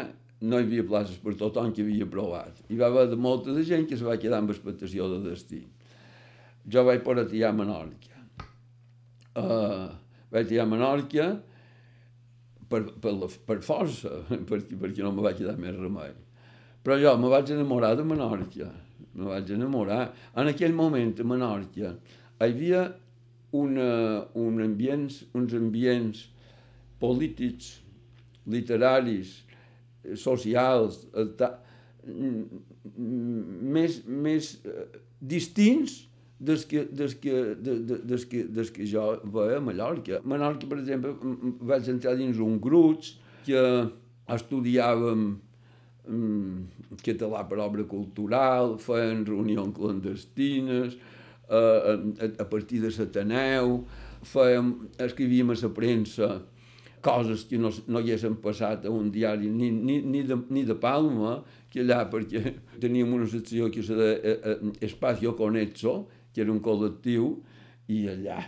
[0.41, 2.63] no hi havia places per tothom que havia provat.
[2.71, 5.65] Hi va haver de molta de gent que se va quedar amb expectació de destí.
[6.71, 8.23] Jo vaig a triar a Menorca.
[9.35, 9.91] Uh,
[10.31, 11.27] vaig triar a Menorca
[12.71, 16.15] per, per, la, per força, perquè, perquè no me va quedar més remei.
[16.81, 18.71] Però jo me vaig enamorar de Menorca
[19.15, 20.11] me vaig enamorar.
[20.35, 21.93] En aquell moment a Menorca
[22.41, 22.85] hi havia
[23.57, 23.89] una,
[24.39, 26.27] un ambients, uns ambients
[27.01, 27.81] polítics,
[28.49, 29.41] literaris,
[30.17, 31.03] socials,
[31.37, 31.51] ta,
[32.05, 34.87] més, més eh,
[35.21, 35.99] distints
[36.41, 39.03] des que, des que, des, des que, des que jo
[39.35, 40.17] veia a Mallorca.
[40.17, 41.13] A Menorca, per exemple,
[41.69, 43.05] vaig entrar dins un grup
[43.45, 43.61] que
[44.31, 45.37] estudiàvem mm,
[47.05, 50.95] català per obra cultural, feien reunions clandestines,
[51.49, 53.83] eh, a, a partir de l'Ateneu,
[54.25, 56.31] fèiem, escrivíem a la premsa
[57.01, 60.77] coses que no, no haguessin passat a un diari ni, ni, ni, de, ni de
[60.77, 61.39] Palma,
[61.73, 62.43] que allà perquè
[62.83, 67.33] teníem una secció que de eh, eh, Espacio Conexo, que era un col·lectiu,
[67.91, 68.39] i allà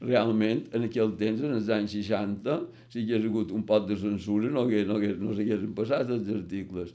[0.00, 2.58] realment en aquell temps, en els anys 60,
[2.92, 6.12] si hi hagués hagut un pot de censura no, hagués, no, hagués, no s'haguessin passat
[6.14, 6.94] els articles.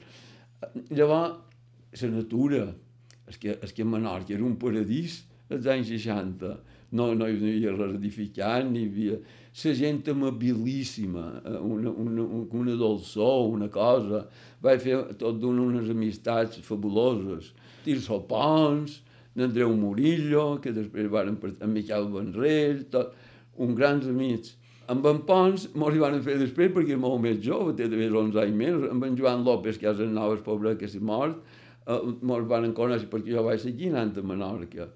[0.90, 1.36] Llavors,
[2.00, 2.64] la natura,
[3.28, 6.54] és que, és que Menorca era un paradís als anys 60,
[6.94, 9.22] no, no hi havia res edificant, ni hi havia...
[9.54, 12.24] La gent amabilíssima, eh, una, una,
[12.58, 14.24] una dolçor, una cosa.
[14.64, 17.52] Vaig fer tot d'una unes amistats fabuloses.
[17.84, 18.96] Tirso Pons,
[19.34, 23.14] d'Andreu Murillo, que després van amb Miquel Benrell, tot,
[23.56, 24.54] un grans amics.
[24.90, 28.10] Amb en Pons mos hi van fer després perquè és molt més jove, té també
[28.10, 31.38] 11 anys més, amb en Joan López, que és el poble que s'ha mort,
[31.86, 34.88] eh, mos van conèixer perquè jo vaig seguir anant a Menorca.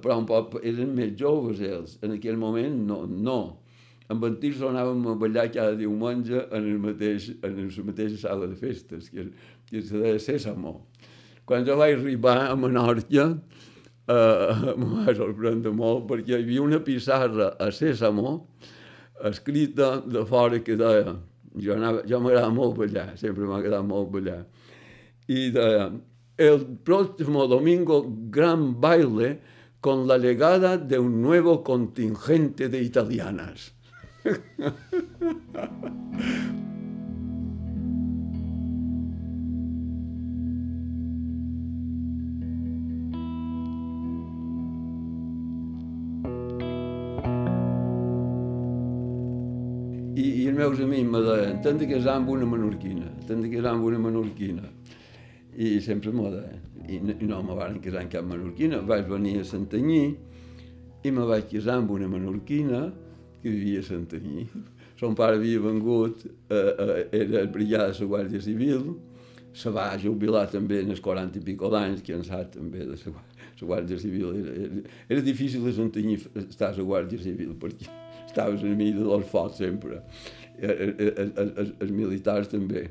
[0.00, 1.98] però un poc eren més joves ells.
[2.00, 3.58] En aquell moment no, no.
[4.08, 8.46] Amb en Tirso anàvem a ballar cada diumenge en, el mateix, en la mateixa sala
[8.46, 9.26] de festes, que,
[9.68, 10.86] que se deia Sésamo.
[11.44, 13.26] Quan jo vaig arribar a Menorca,
[14.08, 18.34] eh, em va sorprendre molt perquè hi havia una pissarra a Sésamo
[19.30, 21.14] escrita de fora que deia
[21.54, 21.76] jo,
[22.08, 24.44] jo m'agrada molt ballar, sempre m'ha agradat molt ballar.
[25.30, 25.90] I deia,
[26.36, 29.40] el próximo domingo gran baile
[29.80, 33.72] con la llegada de un nuevo contingente de italianas.
[50.64, 53.98] meus amics me deien, t'han de casar amb una menorquina, t'han de casar amb una
[54.00, 54.68] menorquina.
[55.56, 56.62] I sempre m'ho deien.
[56.88, 58.80] I no, no me van casar amb cap menorquina.
[58.88, 60.04] Vaig venir a Santanyí
[61.04, 62.86] i me vaig casar amb una menorquina
[63.42, 64.46] que vivia a Santanyí.
[65.00, 68.94] Son pare havia vengut, eh, eh, era brigada de la Guàrdia Civil,
[69.52, 72.96] se va jubilar també en els 40 i pico d'anys, que en sap també de
[72.96, 73.12] la,
[73.60, 74.32] la Guàrdia Civil.
[74.40, 77.90] Era, era, era difícil a Santanyí estar a la Guàrdia Civil, perquè
[78.34, 80.00] estaves enmig de dels focs sempre,
[80.60, 82.88] els, els militars també.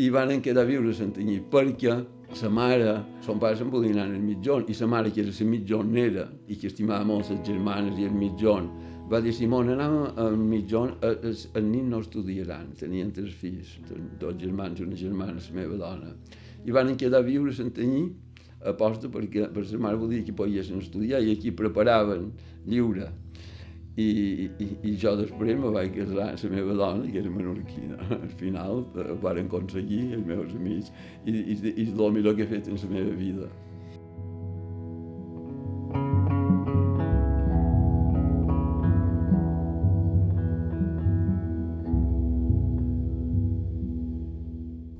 [0.00, 1.98] I van quedar viure a Santanyí perquè
[2.34, 5.46] sa mare, son pare se'n volia anar al mitjon, i sa mare, que era la
[5.50, 8.70] mitjonera, i que estimava molt les germanes i el mitjon,
[9.12, 13.74] va dir, Simón, anem al mitjon, els, els nins no estudiaran, tenien tres fills,
[14.20, 16.14] dos germans i una germana, la meva dona.
[16.64, 18.06] I van quedar a viure a Santanyí,
[18.64, 22.30] a posta perquè per sa mare volia que poguessin estudiar, i aquí preparaven
[22.64, 23.10] lliure
[23.96, 24.04] i,
[24.58, 27.98] i, i jo després me vaig casar amb la meva dona, que era menorquina.
[28.22, 30.94] Al final ho eh, van aconseguir els meus amics
[31.26, 33.52] i, i, i és el millor que he fet en la meva vida.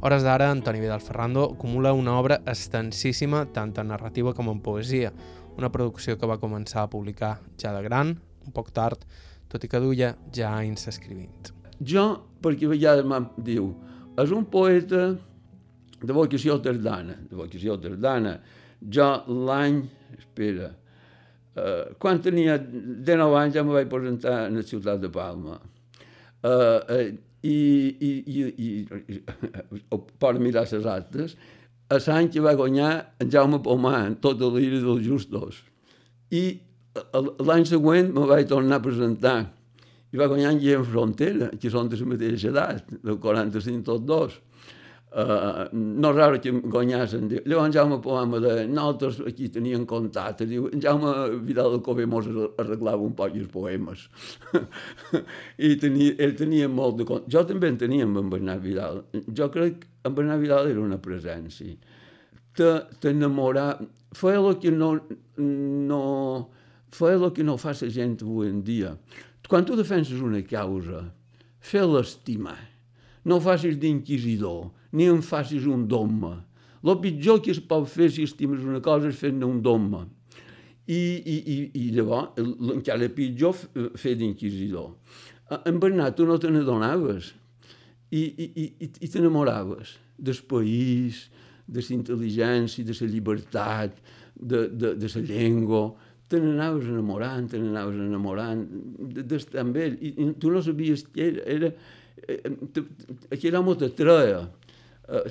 [0.02, 5.12] hores d'ara, Antoni Vidal Ferrando acumula una obra extensíssima tant en narrativa com en poesia,
[5.56, 9.04] una producció que va començar a publicar ja de gran, un poc tard,
[9.52, 11.52] tot i que duia ja anys escrivint.
[11.80, 12.06] Jo,
[12.42, 13.72] perquè a vegades m'han diu,
[14.20, 15.10] és un poeta
[16.02, 18.36] de vocació tardana, de vocació tardana.
[18.82, 19.08] Jo
[19.48, 19.82] l'any,
[20.18, 20.72] espera,
[21.54, 25.58] uh, quan tenia 19 anys ja me vaig presentar a la ciutat de Palma.
[26.42, 27.04] Uh, uh,
[27.42, 27.56] i,
[27.98, 31.36] i, i, i, i per mirar les actes,
[31.92, 35.62] a l'any que va guanyar en Jaume Pomà en tota l'ira dels justos.
[36.32, 36.60] I
[37.48, 39.36] l'any següent me vaig tornar a presentar
[40.12, 44.08] i va guanyar en Guillem Frontera, que són de la mateixa edat, del 45 tots
[44.08, 44.40] dos.
[45.12, 47.26] Uh, no és raro que guanyassin.
[47.44, 50.46] Llavors en Jaume Poama de nosaltres aquí tenien contacte.
[50.48, 51.12] Diu, en Jaume
[51.44, 52.28] Vidal del Cove mos
[52.60, 54.06] arreglava un poc els poemes.
[55.68, 57.08] I tenia, ell tenia molt de.
[57.28, 59.02] Jo també en tenia amb en Bernat Vidal.
[59.36, 61.76] Jo crec que en Bernat Vidal era una presència.
[62.56, 63.74] T'enamorar...
[64.12, 64.90] Feia el que no,
[65.40, 66.00] no,
[66.92, 68.96] fer el que no fa la gent avui en dia.
[69.48, 71.06] Quan tu defenses una causa,
[71.60, 72.58] fer-la estimar.
[73.24, 76.40] No facis d'inquisidor, ni en facis un dogma.
[76.82, 80.02] El pitjor que es pot fer si estimes una cosa és fer-ne un dogma.
[80.90, 82.34] I, i, i, i llavors,
[82.74, 83.54] encara pitjor
[83.98, 84.90] fer d'inquisidor.
[85.68, 87.30] En Bernat, tu no te n'adonaves
[88.10, 91.28] i, i, i, i t'enamoraves del país,
[91.68, 94.02] de la intel·ligència, de la llibertat,
[94.34, 95.84] de, de, de la llengua,
[96.32, 98.62] te n'anaves enamorant, te n'anaves enamorant
[99.28, 101.72] d'estar amb ell, i, i tu no sabies què era, era
[102.24, 102.54] eh,
[103.34, 104.46] aquell home t'atreia,
[105.08, 105.26] eh,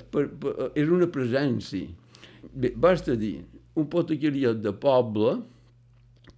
[0.76, 1.90] era una presència.
[2.54, 3.40] Bé, basta dir,
[3.78, 5.40] un potaqueriat de poble,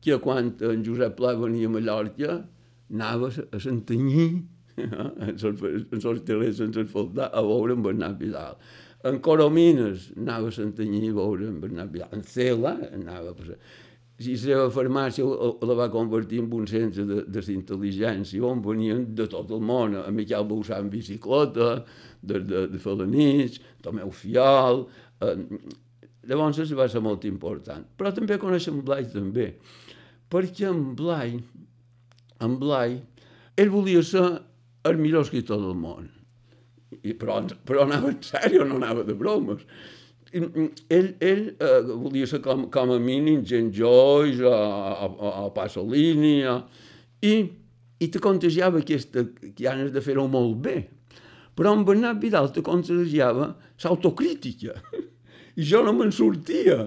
[0.03, 2.39] que quan en Josep Pla venia a Mallorca,
[2.91, 4.27] anava a Santanyí,
[4.79, 8.59] eh, en els terrers sense faltar, a veure en Bernat Vidal.
[9.03, 12.13] En Coromines anava a Santanyí a veure en Bernat Vidal.
[12.15, 13.59] En Cela anava a passar
[14.27, 15.25] i la seva farmàcia
[15.67, 19.95] la va convertir en un centre de, de intel·ligència on venien de tot el món,
[19.99, 21.83] a Miquel Bausà en bicicleta,
[22.21, 24.85] de, de, de Felanits, Tomeu Fial...
[25.23, 25.37] Eh,
[26.23, 27.83] llavors va ser molt important.
[27.99, 29.49] Però també coneixem Blai també,
[30.31, 31.35] perquè en Blai,
[32.43, 32.95] en Blai,
[33.59, 34.23] ell volia ser
[34.87, 36.07] el millor escriptor del món.
[37.01, 39.65] I, però, però anava en sèrio, no anava de bromes
[40.33, 46.41] ell, ell eh, volia ser com, com a mínim gent Joyce, a, a, a Pasolini,
[46.49, 46.57] a,
[47.23, 47.35] i,
[48.01, 49.25] i te contagiava aquesta
[49.59, 50.77] ganes de fer-ho molt bé.
[51.53, 53.53] Però en Bernat Vidal te contagiava
[53.83, 54.73] l'autocrítica.
[55.59, 56.79] i jo no me'n sortia,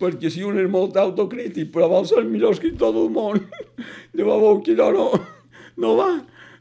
[0.00, 3.42] perquè si un és molt autocrític, però vol ser el millor escriptor del món,
[4.16, 5.24] llavors veu que allò no,
[5.84, 6.10] no va.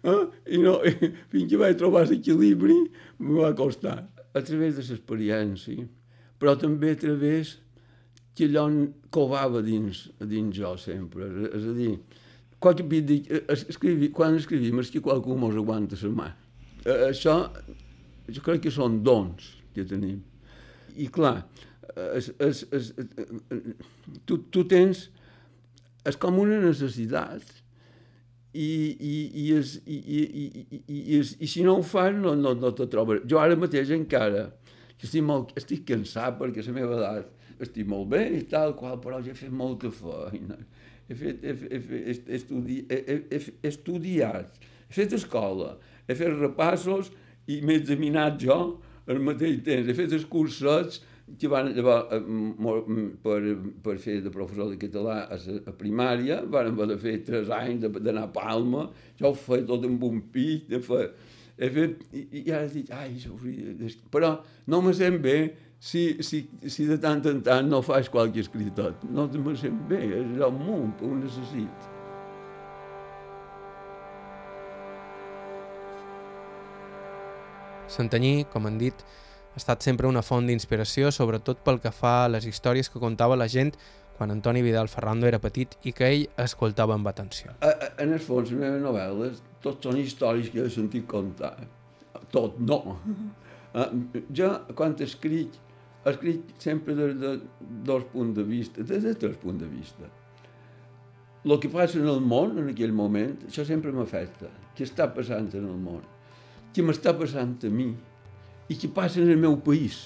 [0.04, 0.22] Eh?
[0.58, 0.80] I, no,
[1.32, 2.82] fins que vaig trobar l'equilibri,
[3.24, 4.02] m'ho va costar.
[4.34, 5.88] A través de l'experiència,
[6.44, 7.54] però també a través
[8.36, 8.66] que allò
[9.16, 11.30] covava dins, dins jo sempre.
[11.56, 11.94] És a dir,
[12.60, 16.26] qualque dic, escrivi, quan escrivim és que qualcú mos aguanta la mà.
[16.84, 17.38] Eh, això,
[18.28, 20.20] jo crec que són dons que tenim.
[21.00, 21.46] I clar,
[22.12, 22.92] es, es, es,
[24.28, 25.08] tu, tu tens...
[26.04, 27.46] És com una necessitat.
[28.52, 28.68] I,
[29.00, 32.52] i, i, és, i, i, i, i, i, i si no ho fas, no, no,
[32.60, 33.24] no te trobes.
[33.32, 34.50] Jo ara mateix encara,
[35.04, 38.72] que estic, molt, estic cansat perquè a la meva edat estic molt bé i tal
[38.80, 40.56] qual, però ja he fet molta feina.
[41.10, 45.74] He, fet, he, he, he, estudi, he, he, he estudiat, he fet escola,
[46.08, 47.12] he fet repassos
[47.52, 48.60] i m'he examinat jo
[49.12, 49.92] al mateix temps.
[49.92, 51.02] He fet els cursets
[51.40, 53.38] que van llavors, eh, per,
[53.84, 57.52] per fer de professor de català a, la, a primària, van haver de fer tres
[57.52, 58.88] anys d'anar a Palma,
[59.20, 61.10] jo ho feia tot amb un pit, de fer,
[61.58, 63.18] fet, i, i ara dic, ai,
[64.12, 64.36] però
[64.68, 65.38] no me sent bé
[65.80, 68.96] si, si, si de tant en tant no faig qualque escritor.
[69.14, 71.92] No me sent bé, és allò un munt, ho necessito.
[77.94, 79.04] Santanyí, com han dit,
[79.54, 83.38] ha estat sempre una font d'inspiració, sobretot pel que fa a les històries que contava
[83.38, 83.76] la gent
[84.18, 87.54] quan Antoni Vidal Ferrando era petit i que ell escoltava amb atenció.
[87.62, 91.56] A, a, en el fons, les meves novel·les, tot són històries que he sentit contar.
[92.34, 92.98] Tot, no.
[93.74, 93.88] Uh,
[94.38, 95.56] jo, quan escric,
[96.10, 97.34] escric sempre de, de
[97.88, 100.10] dos punts de vista, des de tres punts de vista.
[101.44, 104.48] El que passa en el món en aquell moment, això sempre m'afecta.
[104.78, 106.04] Què està passant en el món?
[106.74, 107.90] Què m'està passant a mi?
[108.72, 110.06] I què passa en el meu país?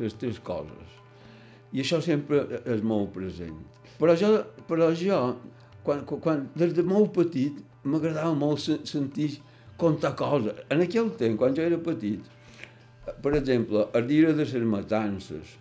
[0.00, 0.94] Les tres coses.
[1.76, 3.58] I això sempre és molt present.
[4.00, 4.30] Però jo,
[4.66, 5.18] però jo
[5.84, 9.38] quan, quan, des de molt petit, m'agradava molt sentir
[9.80, 10.60] contar coses.
[10.70, 12.26] En aquell temps, quan jo era petit,
[13.22, 15.56] per exemple, el dia de les matances,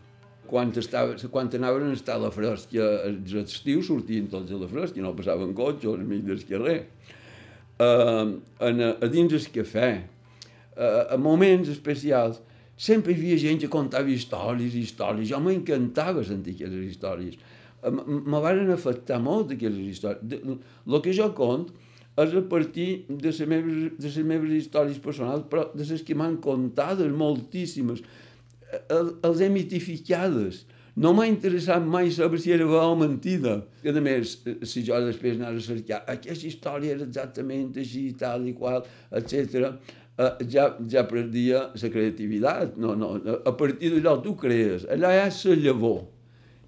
[0.50, 4.68] quan, estava, quan anaven a estar a la fresca, els estius sortien tots a la
[4.68, 6.80] fresca, no passaven cotxes mig del carrer.
[7.80, 9.92] Uh, en, a dins el cafè,
[10.76, 12.42] uh, a moments especials,
[12.76, 15.30] sempre hi havia gent que contava històries històries.
[15.32, 17.40] Jo m'encantava sentir aquelles històries.
[17.80, 20.44] Me van afectar molt aquelles històries.
[20.44, 21.88] El que jo conto
[22.26, 26.18] és a partir de les meves, de les meves històries personals, però de les que
[26.18, 28.04] m'han contades moltíssimes.
[28.90, 30.66] Els he mitificades.
[31.00, 33.60] No m'ha interessat mai saber si era vera o mentida.
[33.86, 38.48] I a més, si jo després anava a cercar aquesta història era exactament així, tal
[38.50, 38.84] i qual,
[39.16, 39.70] etc.,
[40.20, 42.76] eh, ja, ja perdia la creativitat.
[42.82, 44.90] No, no, a partir d'allò tu crees.
[44.92, 46.02] Allà ha la llavor.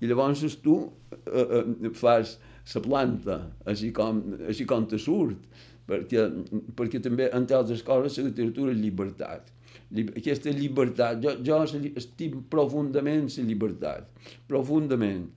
[0.02, 0.78] I llavors tu
[1.12, 2.38] eh, eh, fas
[2.74, 5.48] la planta, així com, així com te surt,
[5.90, 6.28] perquè,
[6.78, 9.52] perquè també, entre altres coses, la literatura és llibertat.
[9.92, 11.62] Aquesta llibertat, jo, jo
[12.00, 15.28] estim profundament la llibertat, profundament.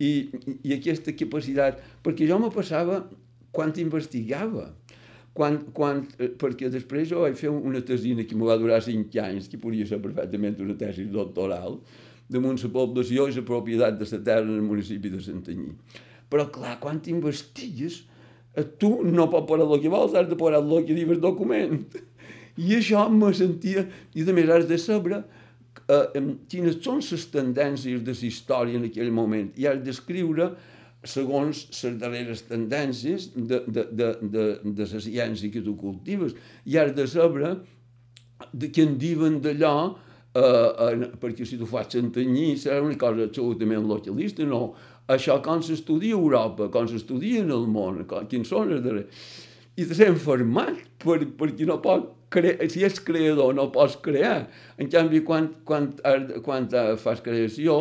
[0.00, 0.30] I,
[0.64, 3.02] I aquesta capacitat, perquè jo me passava
[3.52, 4.70] quan investigava,
[5.36, 6.04] quan, quan,
[6.40, 9.86] perquè després jo vaig fer una tesina que me va durar cinc anys, que podia
[9.86, 11.78] ser perfectament una tesi doctoral,
[12.30, 15.74] damunt la població i la propietat de la terra en el municipi de Santanyí.
[16.30, 18.04] Però, clar, quan t'investigues,
[18.54, 21.22] eh, tu no pots parar el que vols, has de parar el que diu el
[21.22, 21.82] document.
[22.60, 23.86] I això me sentia...
[24.14, 25.22] I a més has de saber
[25.90, 26.20] eh,
[26.50, 29.50] quines són les tendències de la història en aquell moment.
[29.56, 30.52] I has d'escriure
[31.08, 36.36] segons les darreres tendències de, de, de, de, de la ciència que tu cultives.
[36.66, 37.54] I has de saber
[38.52, 39.74] de què en diuen d'allò,
[40.34, 44.74] eh, eh, perquè si tu fas Santanyí serà una cosa absolutament localista, no,
[45.10, 49.28] això com s'estudia a Europa, com s'estudia en el món, com, quins són els darrers.
[49.80, 54.44] I de ser format, per, perquè no pot crear, si és creador no pots crear.
[54.78, 55.90] En canvi, quan, quan,
[56.44, 56.68] quan
[57.00, 57.80] fas creació,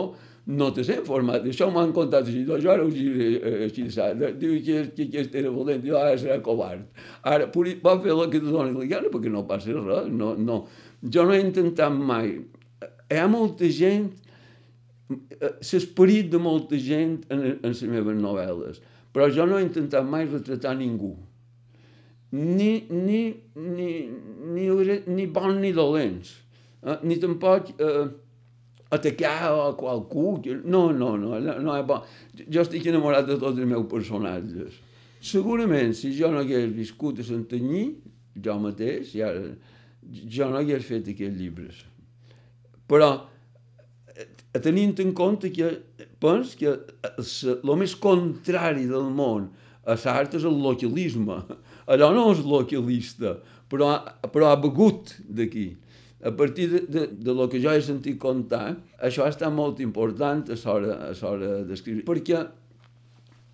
[0.49, 1.45] no te sé format.
[1.45, 3.86] Això m'han contat així, doncs jo ara ho diré eh, així,
[4.41, 6.88] diu que, que, que era volent, jo ara serà covard.
[7.21, 7.49] Ara,
[7.84, 10.63] va fer el que te dona la gana perquè no passa res, no, no.
[11.05, 12.34] Jo no he intentat mai.
[13.09, 14.09] Hi ha molta gent
[15.10, 18.82] l'esperit de molta gent en, en les meves novel·les,
[19.14, 21.16] però jo no he intentat mai retratar ningú.
[22.32, 23.22] Ni, ni,
[23.57, 23.91] ni,
[24.53, 24.68] ni,
[25.07, 26.36] ni bons ni dolents,
[26.86, 26.99] eh?
[27.10, 28.03] ni tampoc eh,
[28.93, 30.41] atacar a qualcú.
[30.64, 32.05] No, no, no, no és bon.
[32.45, 34.78] Jo estic enamorat de tots els meus personatges.
[35.26, 37.88] Segurament, si jo no hagués viscut a Santanyí,
[38.39, 39.34] jo mateix, ja,
[40.05, 41.82] jo no hagués fet aquests llibres.
[42.89, 43.12] Però
[44.58, 45.70] tenint en compte que
[46.22, 49.52] pens que el més contrari del món
[49.86, 51.38] a l'art és el localisme.
[51.89, 53.38] Allò no és localista,
[53.70, 53.93] però,
[54.34, 55.70] però ha begut d'aquí.
[56.20, 60.50] A partir de, de, de lo que jo he sentit contar, això estat molt important
[60.52, 62.04] a l'hora d'escriure.
[62.10, 62.43] Perquè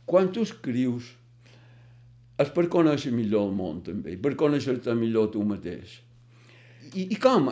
[0.10, 1.12] quan tu escrius
[2.42, 6.02] és per conèixer millor el món també, per conèixer-te millor tu mateix.
[6.96, 7.48] I, i com,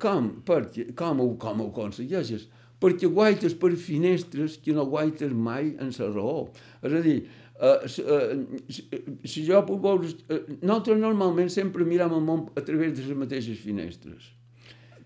[0.00, 0.60] com, per,
[0.98, 2.48] com, ho, com ho aconsegueixes?
[2.82, 6.50] Perquè guaites per finestres que no guaites mai en la raó.
[6.82, 7.20] És a dir,
[7.62, 8.82] Uh, uh, si,
[9.22, 10.08] si jo puc veure...
[10.26, 14.32] Uh, nosaltres normalment sempre miram el món a través de les mateixes finestres.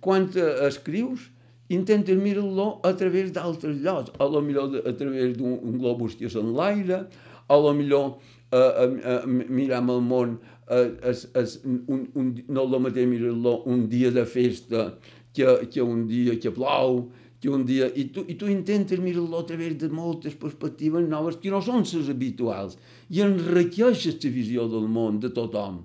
[0.01, 1.27] Quan uh, escrius,
[1.69, 6.37] intentes mirar-lo a través d'altres llocs, a lo millor a través d'un globus que és
[6.39, 7.03] en l'aire,
[7.49, 12.81] a lo millor uh, uh, miram el món uh, es, es, un, un, no el
[12.87, 14.93] mateix mirar-lo un dia de festa
[15.35, 17.09] que, que un dia que plou,
[17.47, 17.87] que un dia...
[17.95, 21.85] I tu, i tu intentes mirar-lo a través de moltes perspectives noves que no són
[21.87, 22.75] les habituals
[23.15, 25.85] i enriqueixes la visió del món de tothom.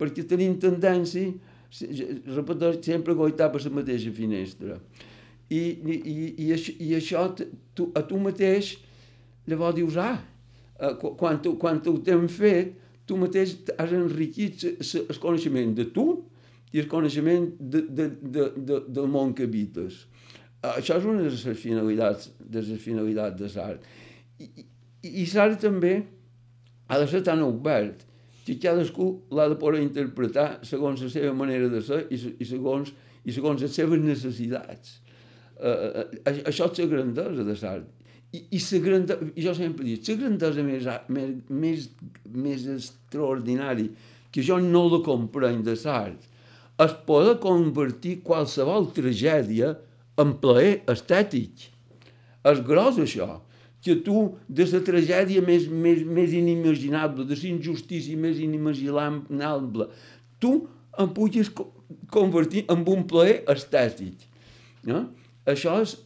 [0.00, 1.34] Perquè tenim tendència,
[2.32, 4.78] repetir, sempre goitar per la mateixa finestra.
[5.52, 6.14] I, i, i,
[6.46, 8.78] i, això, i això tu, a tu mateix
[9.44, 10.16] llavors dius, ah,
[10.80, 16.06] eh, quan, tu, quan ho t'hem fet, tu mateix has enriquit el coneixement de tu
[16.72, 20.06] i el coneixement de, de, de, de, del món que habites.
[20.62, 23.86] Això és una de les finalitats de les finalitats de l'art.
[24.38, 24.66] I, i,
[25.22, 25.94] i l'art també
[26.88, 28.04] ha de ser tan obert
[28.46, 32.92] que cadascú l'ha de poder interpretar segons la seva manera de ser i, i, segons,
[33.24, 35.00] i segons les seves necessitats.
[35.62, 36.06] Uh,
[36.46, 37.90] això és la grandesa de l'art.
[38.32, 41.88] I, i la grandesa, jo sempre dic, la grandesa més, més, més,
[42.46, 43.90] més extraordinari
[44.32, 46.28] que jo no la comprenc de l'art
[46.82, 49.74] és poder convertir qualsevol tragèdia
[50.20, 51.68] en plaer estètic.
[52.48, 53.40] És gros això,
[53.82, 59.88] que tu, de la tragèdia més, més, més inimaginable, de la injustícia més inimaginable,
[60.42, 60.52] tu
[61.00, 61.50] em puguis
[62.12, 64.28] convertir en un plaer estètic.
[64.86, 65.06] No?
[65.48, 65.96] Això és,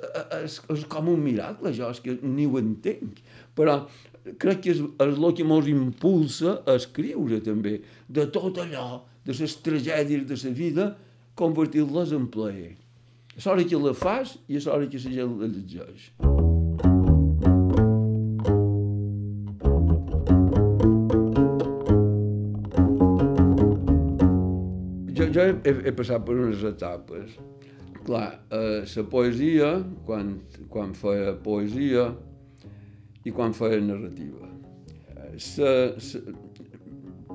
[0.42, 3.20] és, és com un miracle, això és que ni ho entenc.
[3.56, 3.82] Però
[4.40, 9.36] crec que és, és el que ens impulsa a escriure també, de tot allò, de
[9.36, 10.88] les tragèdies de la vida,
[11.36, 12.72] convertir-les en plaer.
[13.36, 16.06] És hora que la fas i és hora que la gent la llegeix.
[25.18, 27.36] Jo, jo he, he, passat per unes etapes.
[28.08, 29.70] Clar, eh, la poesia,
[30.08, 30.32] quan,
[30.72, 32.08] quan feia poesia
[33.26, 34.48] i quan feia narrativa.
[35.36, 35.70] Se,
[36.00, 36.24] se,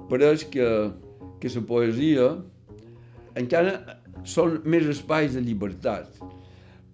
[0.10, 0.68] pareix que,
[1.38, 2.32] que la poesia
[3.38, 6.20] encara són més espais de llibertat,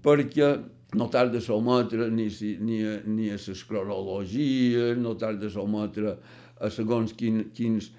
[0.04, 0.50] perquè
[0.96, 2.28] no t'has de sometre ni,
[2.64, 6.18] ni, ni a les cronologies, no t'has de sometre
[6.60, 7.92] a segons quin, quins...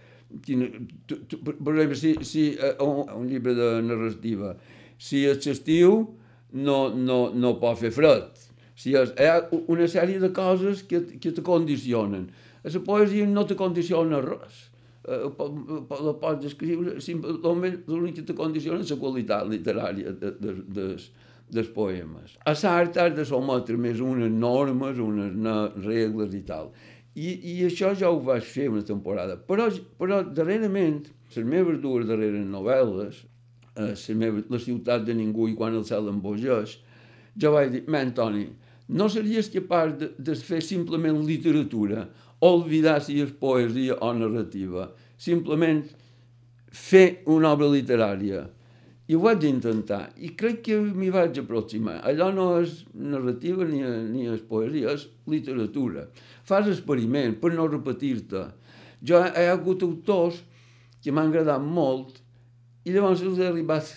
[0.45, 0.61] Quin,
[1.09, 2.43] tu, tu, per exemple, si, si
[2.85, 4.53] un, un llibre de narrativa,
[5.01, 6.03] si és estiu
[6.53, 8.43] no, no, no pot fer fred.
[8.79, 9.39] Si és, hi ha
[9.73, 12.29] una sèrie de coses que, que te condicionen.
[12.61, 14.78] A la poesia no te condiciona res eh,
[15.09, 20.87] la pots descriure, simplement l'únic que te condiciona és la qualitat literària de, de, de,
[21.49, 22.37] dels poemes.
[22.45, 25.33] A l'art has de sometre més unes normes, unes
[25.87, 26.71] regles i tal.
[27.19, 29.39] I, I això ja ho vaig fer una temporada.
[29.49, 29.67] Però,
[29.99, 33.25] però darrerament, les meves dues darreres novel·les,
[33.79, 36.79] eh, meva, la ciutat de ningú i quan el cel embogeix,
[37.39, 38.47] jo vaig dir, men, Toni,
[38.89, 42.07] no series capaç de, de fer simplement literatura
[42.45, 45.83] oblidar si és poesia o narrativa, simplement
[46.71, 48.47] fer una obra literària.
[49.09, 51.97] I ho vaig intentar, i crec que m'hi vaig aproximar.
[52.07, 53.81] Allò no és narrativa ni,
[54.13, 56.05] ni és poesia, és literatura.
[56.45, 58.45] Fas experiment per no repetir-te.
[59.01, 60.43] Jo he hagut autors
[61.03, 62.21] que m'han agradat molt
[62.85, 63.89] i llavors els he arribat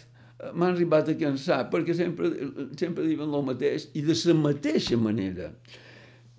[0.53, 2.31] m'han arribat a cansar perquè sempre,
[2.79, 5.51] sempre diuen el mateix i de la mateixa manera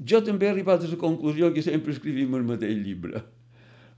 [0.09, 3.23] jo també he arribat a la conclusió que sempre escrivim el mateix llibre.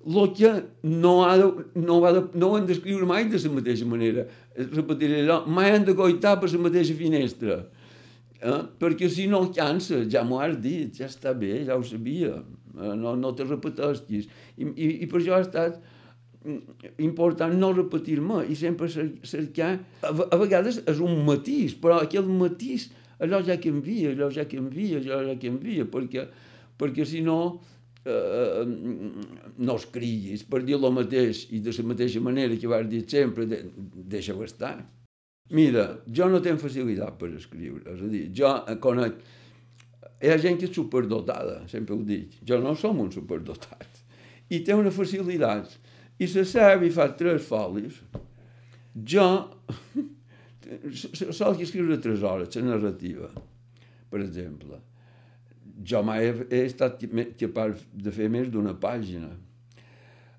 [0.04, 0.50] El que
[0.82, 1.46] no, ha de,
[1.80, 4.26] no, ha de, no ho hem d'escriure mai de la mateixa manera.
[4.56, 7.62] Repetiré allò, mai hem de goitar per la mateixa finestra.
[8.44, 8.60] Eh?
[8.80, 12.36] Perquè si no cansa, ja m'ho has dit, ja està bé, ja ho sabia.
[12.76, 12.92] Eh?
[13.00, 14.28] No, no te repetesquis.
[14.58, 15.80] I, i, I per això ha estat
[17.00, 19.78] important no repetir-me i sempre cercar...
[20.04, 22.90] A, a vegades és un matís, però aquell matís
[23.24, 26.26] allò ja canvia, allò ja canvia, allò ja canvia, perquè,
[26.78, 27.38] perquè si no
[28.04, 28.64] eh,
[29.56, 33.04] no es criguis per dir el mateix i de la mateixa manera que vas dir
[33.08, 33.62] sempre, de,
[34.14, 34.76] deixa-ho estar.
[35.52, 38.52] Mira, jo no tinc facilitat per escriure, és a dir, jo
[38.84, 39.18] conec...
[40.24, 42.38] Hi ha gent que és superdotada, sempre ho dic.
[42.48, 43.98] Jo no som un superdotat.
[44.48, 45.68] I té una facilitat.
[46.16, 47.98] I se sap i fa tres folis.
[48.94, 49.26] Jo
[50.94, 53.30] sol escriure tres hores, la narrativa,
[54.10, 54.80] per exemple.
[55.84, 57.02] Jo mai he, he estat
[57.40, 59.32] capaç de fer més d'una pàgina.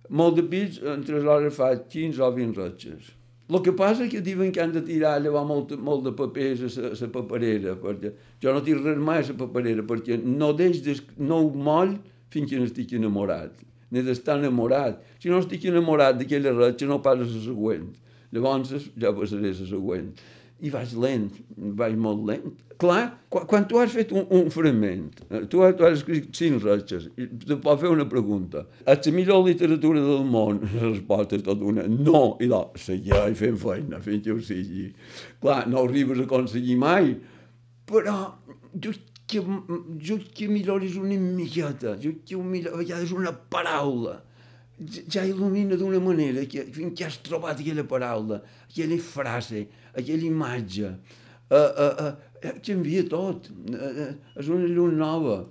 [0.10, 3.14] Molt de pits, en tres hores fa 15 o 20 ratxes
[3.46, 6.80] el que passa és que diuen que han de tirar llevar molt, molt de papers
[6.80, 8.12] a la paperera, perquè
[8.42, 11.94] jo no tinc res mai a la paperera, perquè no deix de, no ho moll
[12.34, 13.62] fins que no estic enamorat.
[13.94, 14.98] N'he d'estar enamorat.
[15.22, 17.92] Si no estic enamorat d'aquella ratxa, no passa la següent.
[18.34, 20.14] Llavors ja passaré la següent
[20.64, 21.34] i vaig lent,
[21.78, 22.54] vaig molt lent.
[22.80, 26.64] Clar, quan, quan tu has fet un, un fragment, eh, tu tu has escrit cinc
[26.64, 28.66] ratxes, i te pot fer una pregunta.
[28.84, 30.60] És la millor literatura del món?
[30.74, 34.90] La resposta és tot una no, i la seguir fent feina fins que ho sigui.
[35.44, 37.14] Clar, no arribes a aconseguir mai,
[37.88, 38.18] però
[38.74, 39.44] just que,
[40.00, 44.20] just que millor és una miqueta, just que un millor, a vegades una paraula,
[44.80, 50.92] ja il·lumina d'una manera que fins que has trobat aquella paraula, aquella frase, aquella imatge,
[51.50, 55.46] uh, uh, uh, canvia tot, uh, uh, és una llum nova.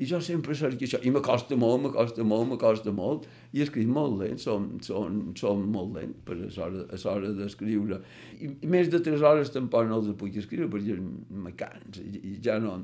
[0.00, 4.16] I jo sempre cerco això, i m'acosta molt, m'acosta molt, m'acosta molt, i escric molt
[4.22, 8.00] lent, som, som, som molt lent per a l'hora d'escriure.
[8.40, 12.14] I, I més de tres hores tampoc no els puc escriure perquè me cans, i,
[12.16, 12.78] i ja no,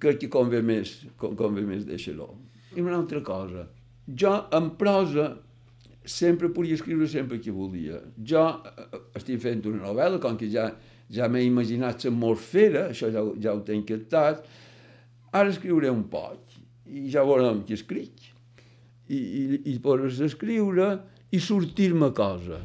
[0.00, 2.32] crec que convé més, convé més deixar-ho.
[2.72, 3.68] I una altra cosa,
[4.06, 5.32] jo en prosa
[6.04, 8.00] sempre podia escriure sempre que volia.
[8.20, 10.68] Jo eh, estic fent una novel·la, com que ja,
[11.10, 14.44] ja m'he imaginat la morfera, això ja, ja ho tenc captat,
[15.32, 18.30] ara escriuré un poc i ja veurem què escric.
[19.08, 19.42] I, i,
[19.72, 20.94] i podràs escriure
[21.32, 22.60] i sortir-me cosa.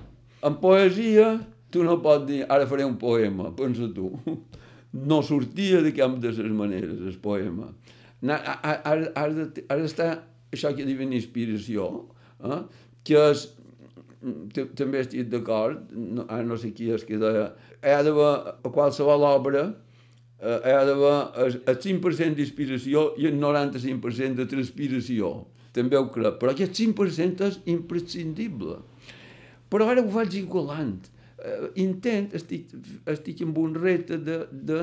[0.45, 1.33] En poesia,
[1.71, 4.13] tu no pots dir, ara faré un poema, pensa tu.
[4.89, 7.67] No sortia de cap de les maneres, el poema.
[8.25, 10.07] Ara està
[10.53, 11.89] això que diuen inspiració,
[12.43, 12.61] eh?
[13.05, 13.45] que és,
[14.75, 18.31] també estic d'acord, no, ara no sé qui és que deia, hi ha d'haver
[18.65, 19.69] a qualsevol obra
[20.41, 25.33] eh, hi ha d'haver el, el 5% d'inspiració i el 95% de transpiració.
[25.75, 28.79] També ho crec, però aquest 5% és imprescindible.
[29.69, 30.97] Però ara ho faig igualant.
[31.79, 32.73] Intent, estic,
[33.07, 34.79] estic amb un repte de, de,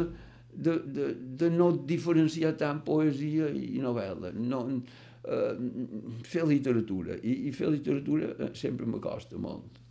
[0.54, 1.08] de, de,
[1.42, 4.32] de no diferenciar tant poesia i novel·la.
[4.38, 4.62] No,
[5.26, 7.18] eh, fer literatura.
[7.22, 9.82] I, i fer literatura eh, sempre m'acosta molt.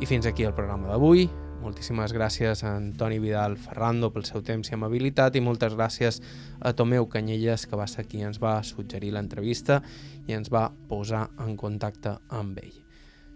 [0.00, 1.28] I fins aquí el programa d'avui.
[1.60, 6.22] Moltíssimes gràcies a Antoni Vidal Ferrando pel seu temps i amabilitat i moltes gràcies
[6.56, 9.82] a Tomeu Canyelles que va ser qui ens va suggerir l'entrevista
[10.26, 12.79] i ens va posar en contacte amb ell.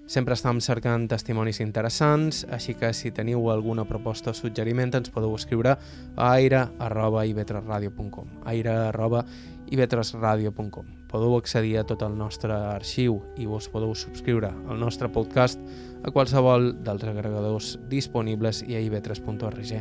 [0.07, 5.33] Sempre estem cercant testimonis interessants, així que si teniu alguna proposta o suggeriment ens podeu
[5.33, 14.53] escriure a aire.ivetresradio.com aire.ivetresradio.com Podeu accedir a tot el nostre arxiu i vos podeu subscriure
[14.69, 15.57] al nostre podcast
[16.05, 19.73] a qualsevol dels agregadors disponibles i a ivetres.org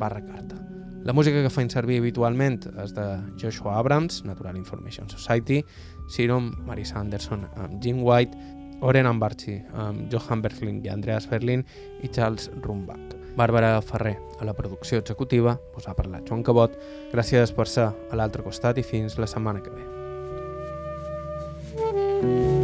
[0.00, 0.56] barra carta.
[1.04, 3.04] La música que faig servir habitualment és de
[3.40, 5.64] Joshua Abrams, Natural Information Society,
[6.10, 8.36] Serum, Marisa Anderson amb Jim White,
[8.80, 11.64] Oren Ambarchi, amb Johan Berlin i Andreas Berlin
[12.02, 13.16] i Charles Rumbach.
[13.36, 16.74] Bàrbara Ferrer, a la producció executiva, us ha parlat Joan Cabot.
[17.12, 19.88] Gràcies per ser a l'altre costat i fins la setmana que ve.
[21.80, 22.59] thank you